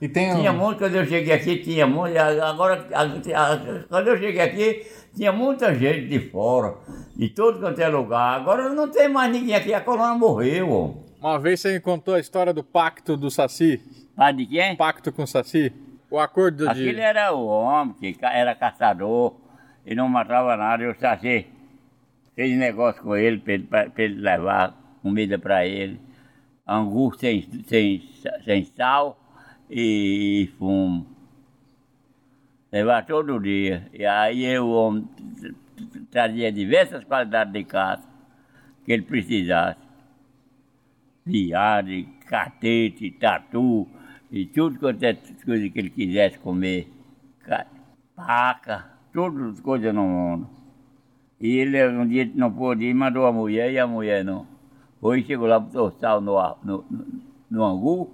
[0.00, 2.16] E tem um- Tinha muito, quando eu cheguei aqui, tinha muito.
[2.16, 2.86] Agora,
[3.88, 6.74] quando eu cheguei aqui, tinha muita gente de fora,
[7.14, 8.40] de todo quanto é lugar.
[8.40, 11.04] Agora não tem mais ninguém aqui, a colônia morreu.
[11.20, 13.80] Uma vez você me contou a história do pacto do Saci.
[14.16, 14.76] Ah, de quem?
[14.76, 15.72] Pacto com o Saci?
[16.10, 16.70] O acordo de...
[16.70, 19.34] Aquele era o homem que era caçador
[19.86, 20.82] e não matava nada.
[20.82, 21.46] Eu Saci
[22.34, 26.00] fez negócio com ele para ele, levar comida para ele.
[26.66, 28.02] Angu sem, sem,
[28.44, 29.18] sem sal
[29.70, 31.06] e fumo.
[32.72, 33.88] Levar todo dia.
[33.92, 35.08] E aí o homem
[36.10, 38.08] trazia diversas qualidades de caça
[38.84, 39.78] que ele precisasse.
[41.24, 43.88] Viade, catete, tatu
[44.30, 45.14] e tudo quanto é
[45.44, 46.88] coisa que ele quisesse comer.
[47.40, 47.66] Ca-
[48.14, 50.48] Paca, todas as coisas no mundo.
[51.40, 54.46] E ele um dia não pôde ir, mandou a mulher e a mulher não.
[55.00, 56.84] Hoje chegou lá, botou sal no, no,
[57.50, 58.10] no, angu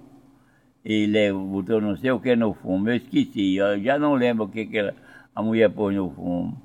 [0.85, 2.89] e ele botou não sei o que no fumo.
[2.89, 4.95] Eu esqueci, eu já não lembro o que, que ela-
[5.35, 6.61] a mulher pôs no fumo.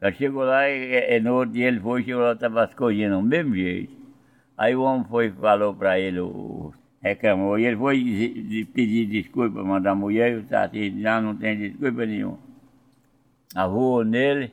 [0.00, 3.12] Ela chegou lá e, e no outro dia ele foi, chegou lá, estava as coisinhas
[3.12, 3.92] do mesmo jeito.
[4.56, 6.72] Aí o homem foi falou para ele, o,
[7.02, 11.58] reclamou, e ele foi pedir desculpa, mandar a mulher, e o Saci já não tem
[11.58, 12.38] desculpa nenhuma.
[13.54, 14.52] Arrou nele,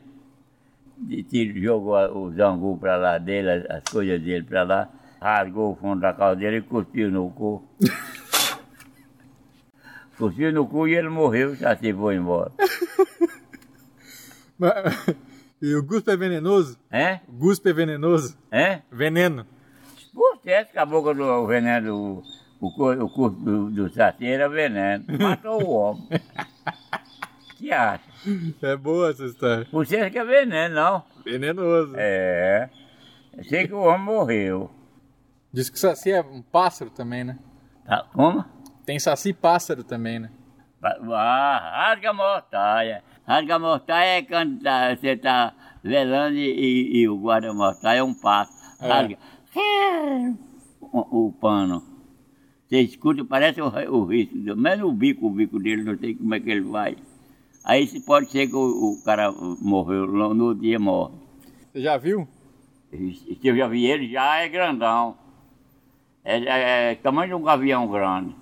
[1.29, 4.89] tirou- jogou o zangu para lá dele, as, as coisas dele para lá,
[5.21, 7.63] rasgou o fundo da dele e cuspiu no cu.
[10.17, 12.51] cuspiu no cu e ele morreu, o Saci foi embora.
[15.59, 16.77] E o guspe é venenoso?
[16.91, 17.19] É?
[17.27, 18.37] O guspe é venenoso?
[18.51, 18.83] É?
[18.91, 19.43] Veneno.
[20.13, 22.21] Puxa, a boca do veneno,
[22.59, 25.05] o, o curso do, do Saci era veneno.
[25.19, 26.07] Matou o homem.
[27.57, 28.03] que acha?
[28.61, 29.67] É boa essa história.
[29.71, 31.03] Você que é veneno, não?
[31.23, 31.93] Venenoso.
[31.95, 32.69] É.
[33.37, 34.71] Eu sei que o homem morreu.
[35.53, 37.37] Diz que Saci é um pássaro também, né?
[37.85, 38.43] Tá, como?
[38.85, 40.29] Tem Saci pássaro também, né?
[40.83, 43.03] Ah, rasga a mortaia.
[43.27, 45.53] Rasga a mortaia é quando tá- você está
[45.83, 48.51] velando e, e- o guarda-mortaia é um passo.
[48.81, 48.87] É.
[48.87, 49.17] Rasga.
[50.81, 51.83] O, o pano.
[52.67, 54.35] Você escuta, parece o, o risco.
[54.55, 56.97] Menos o bico, o bico dele, não sei como é que ele vai.
[57.63, 61.13] Aí se pode ser que o, o cara morreu, no, outro dia morre.
[61.71, 62.27] Você já viu?
[62.91, 65.17] Se eu já vi ele, já é grandão.
[66.23, 68.35] É, é, é tamanho de um gavião grande.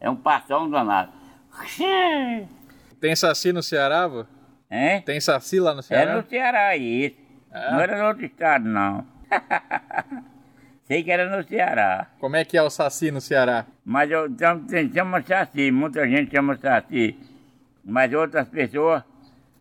[0.00, 1.12] É um passão danado.
[3.00, 4.24] Tem Saci no Ceará, vô?
[4.70, 5.02] Hein?
[5.02, 6.16] Tem Saci lá no É Ceará?
[6.16, 7.16] no Ceará isso.
[7.50, 7.70] É?
[7.70, 9.06] Não era no outro estado, não.
[10.86, 12.06] Sei que era no Ceará.
[12.20, 13.66] Como é que é o Saci no Ceará?
[13.84, 14.28] Mas eu
[14.68, 17.16] tem- chama Saci, muita gente chama Saci.
[17.84, 19.02] Mas outras pessoas,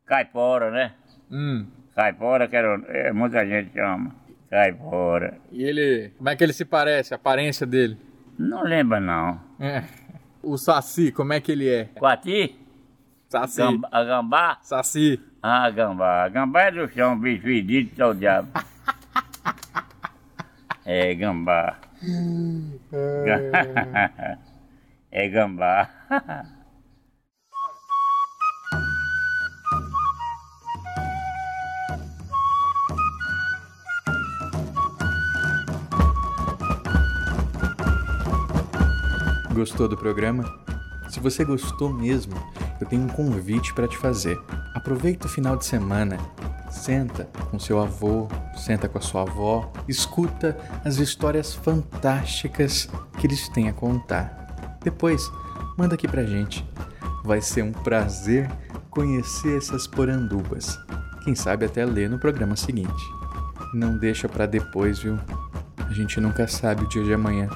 [0.06, 0.94] caipora, né?
[1.32, 1.66] Hum.
[1.96, 4.14] Caipora, que era, é, muita gente chama.
[4.50, 5.38] Caipora.
[5.52, 6.12] E ele...
[6.18, 7.14] Como é que ele se parece?
[7.14, 7.98] A aparência dele?
[8.38, 9.40] Não lembra, não.
[9.60, 9.84] É.
[10.44, 11.86] O Saci, como é que ele é?
[11.96, 12.56] Coati?
[13.30, 13.58] Saci.
[13.58, 14.58] Gamba, a gambá?
[14.62, 15.20] Saci.
[15.42, 16.26] Ah, gambá.
[16.26, 18.48] A gambá é do chão, bicho fedido, só o diabo.
[20.86, 21.80] É, gambá.
[25.12, 25.90] é gambá.
[39.56, 40.44] Gostou do programa?
[41.10, 42.36] Se você gostou mesmo,
[42.80, 44.40] eu tenho um convite para te fazer.
[44.76, 46.18] Aproveita o final de semana,
[46.70, 53.50] senta com seu avô, senta com a sua avó, escuta as histórias fantásticas que eles
[53.50, 54.78] têm a contar.
[54.84, 55.30] Depois,
[55.78, 56.68] manda aqui pra gente.
[57.24, 58.50] Vai ser um prazer
[58.90, 60.80] conhecer essas porandubas.
[61.24, 63.04] Quem sabe até ler no programa seguinte.
[63.74, 65.20] Não deixa pra depois, viu?
[65.78, 67.50] A gente nunca sabe o dia de amanhã.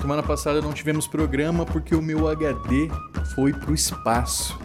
[0.00, 2.88] Semana passada não tivemos programa porque o meu HD
[3.34, 4.58] foi pro espaço.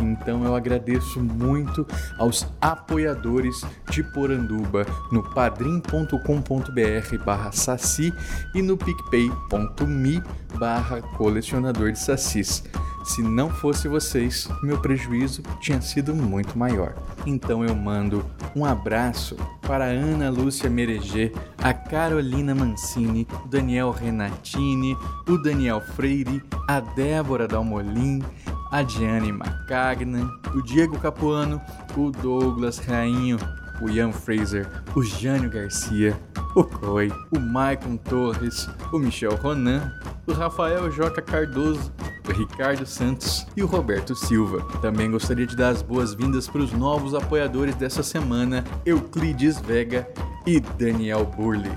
[0.00, 1.86] Então eu agradeço muito
[2.18, 8.12] aos apoiadores de Poranduba no padrim.com.br barra saci
[8.54, 10.22] e no picpay.me
[10.58, 12.64] barra colecionador de sacis.
[13.02, 16.94] Se não fosse vocês, meu prejuízo tinha sido muito maior.
[17.24, 18.24] Então eu mando
[18.54, 24.96] um abraço para Ana Lúcia Mereger, a Carolina Mancini, o Daniel Renatini,
[25.26, 28.22] o Daniel Freire, a Débora Dalmolin,
[28.70, 31.60] a Diane Macagna, o Diego Capuano,
[31.96, 33.38] o Douglas Rainho,
[33.80, 36.18] o Ian Fraser, o Jânio Garcia,
[36.54, 39.92] o Coy, o Maicon Torres, o Michel Ronan,
[40.26, 41.92] o Rafael Joca Cardoso,
[42.30, 44.60] Roberto Ricardo Santos e o Roberto Silva.
[44.80, 50.08] Também gostaria de dar as boas-vindas para os novos apoiadores dessa semana, Euclides Vega
[50.46, 51.72] e Daniel Burley.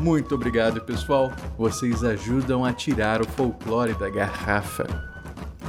[0.00, 1.32] Muito obrigado, pessoal.
[1.56, 4.86] Vocês ajudam a tirar o folclore da garrafa.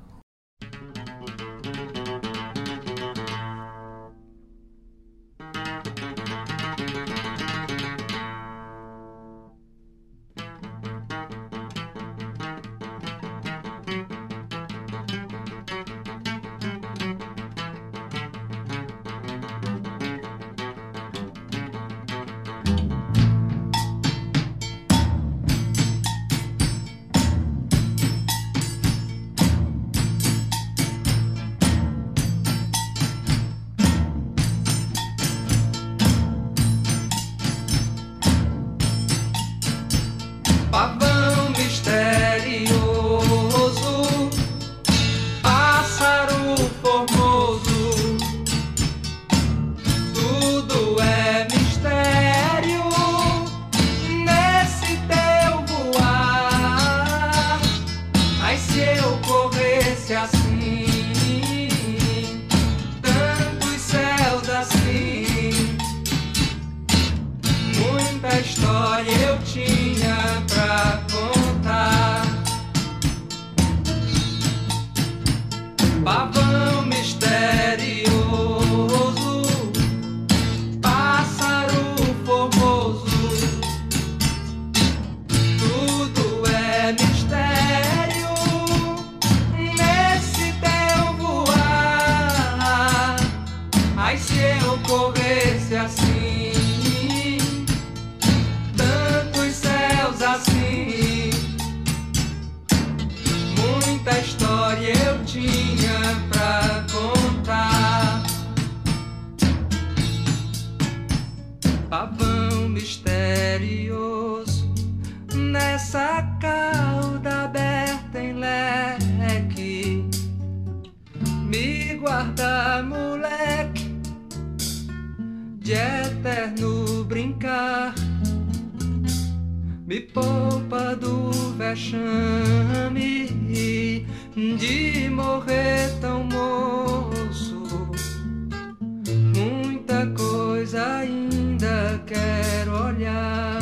[140.80, 143.60] Ainda quero olhar.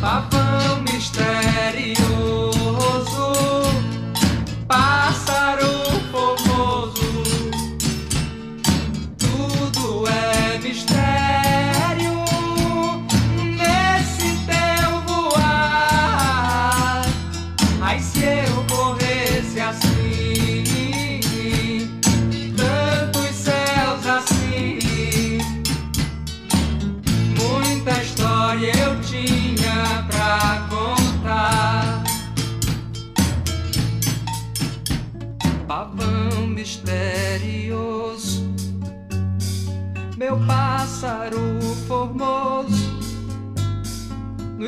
[0.00, 1.37] Pavão misterioso,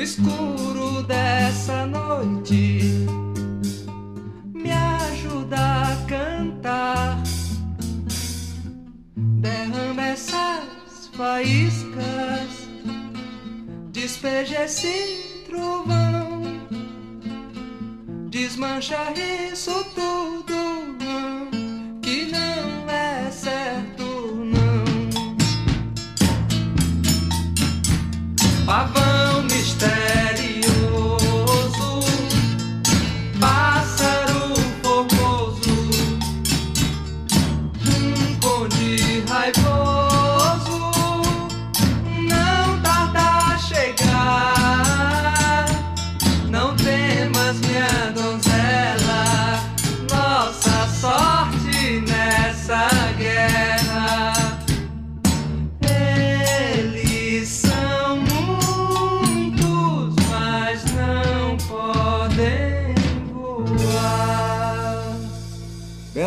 [0.01, 3.05] escuro dessa noite,
[4.53, 7.21] me ajuda a cantar.
[9.15, 12.67] Derrama essas faíscas,
[13.91, 16.41] despeja esse trovão,
[18.29, 19.13] desmancha
[19.51, 20.41] isso tudo.
[22.01, 24.03] Que não é certo,
[24.45, 24.81] não.
[28.65, 29.30] Pavão
[29.81, 30.30] misterioso,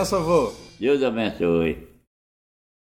[0.05, 0.52] Benção.
[0.78, 1.93] Deus abençoe.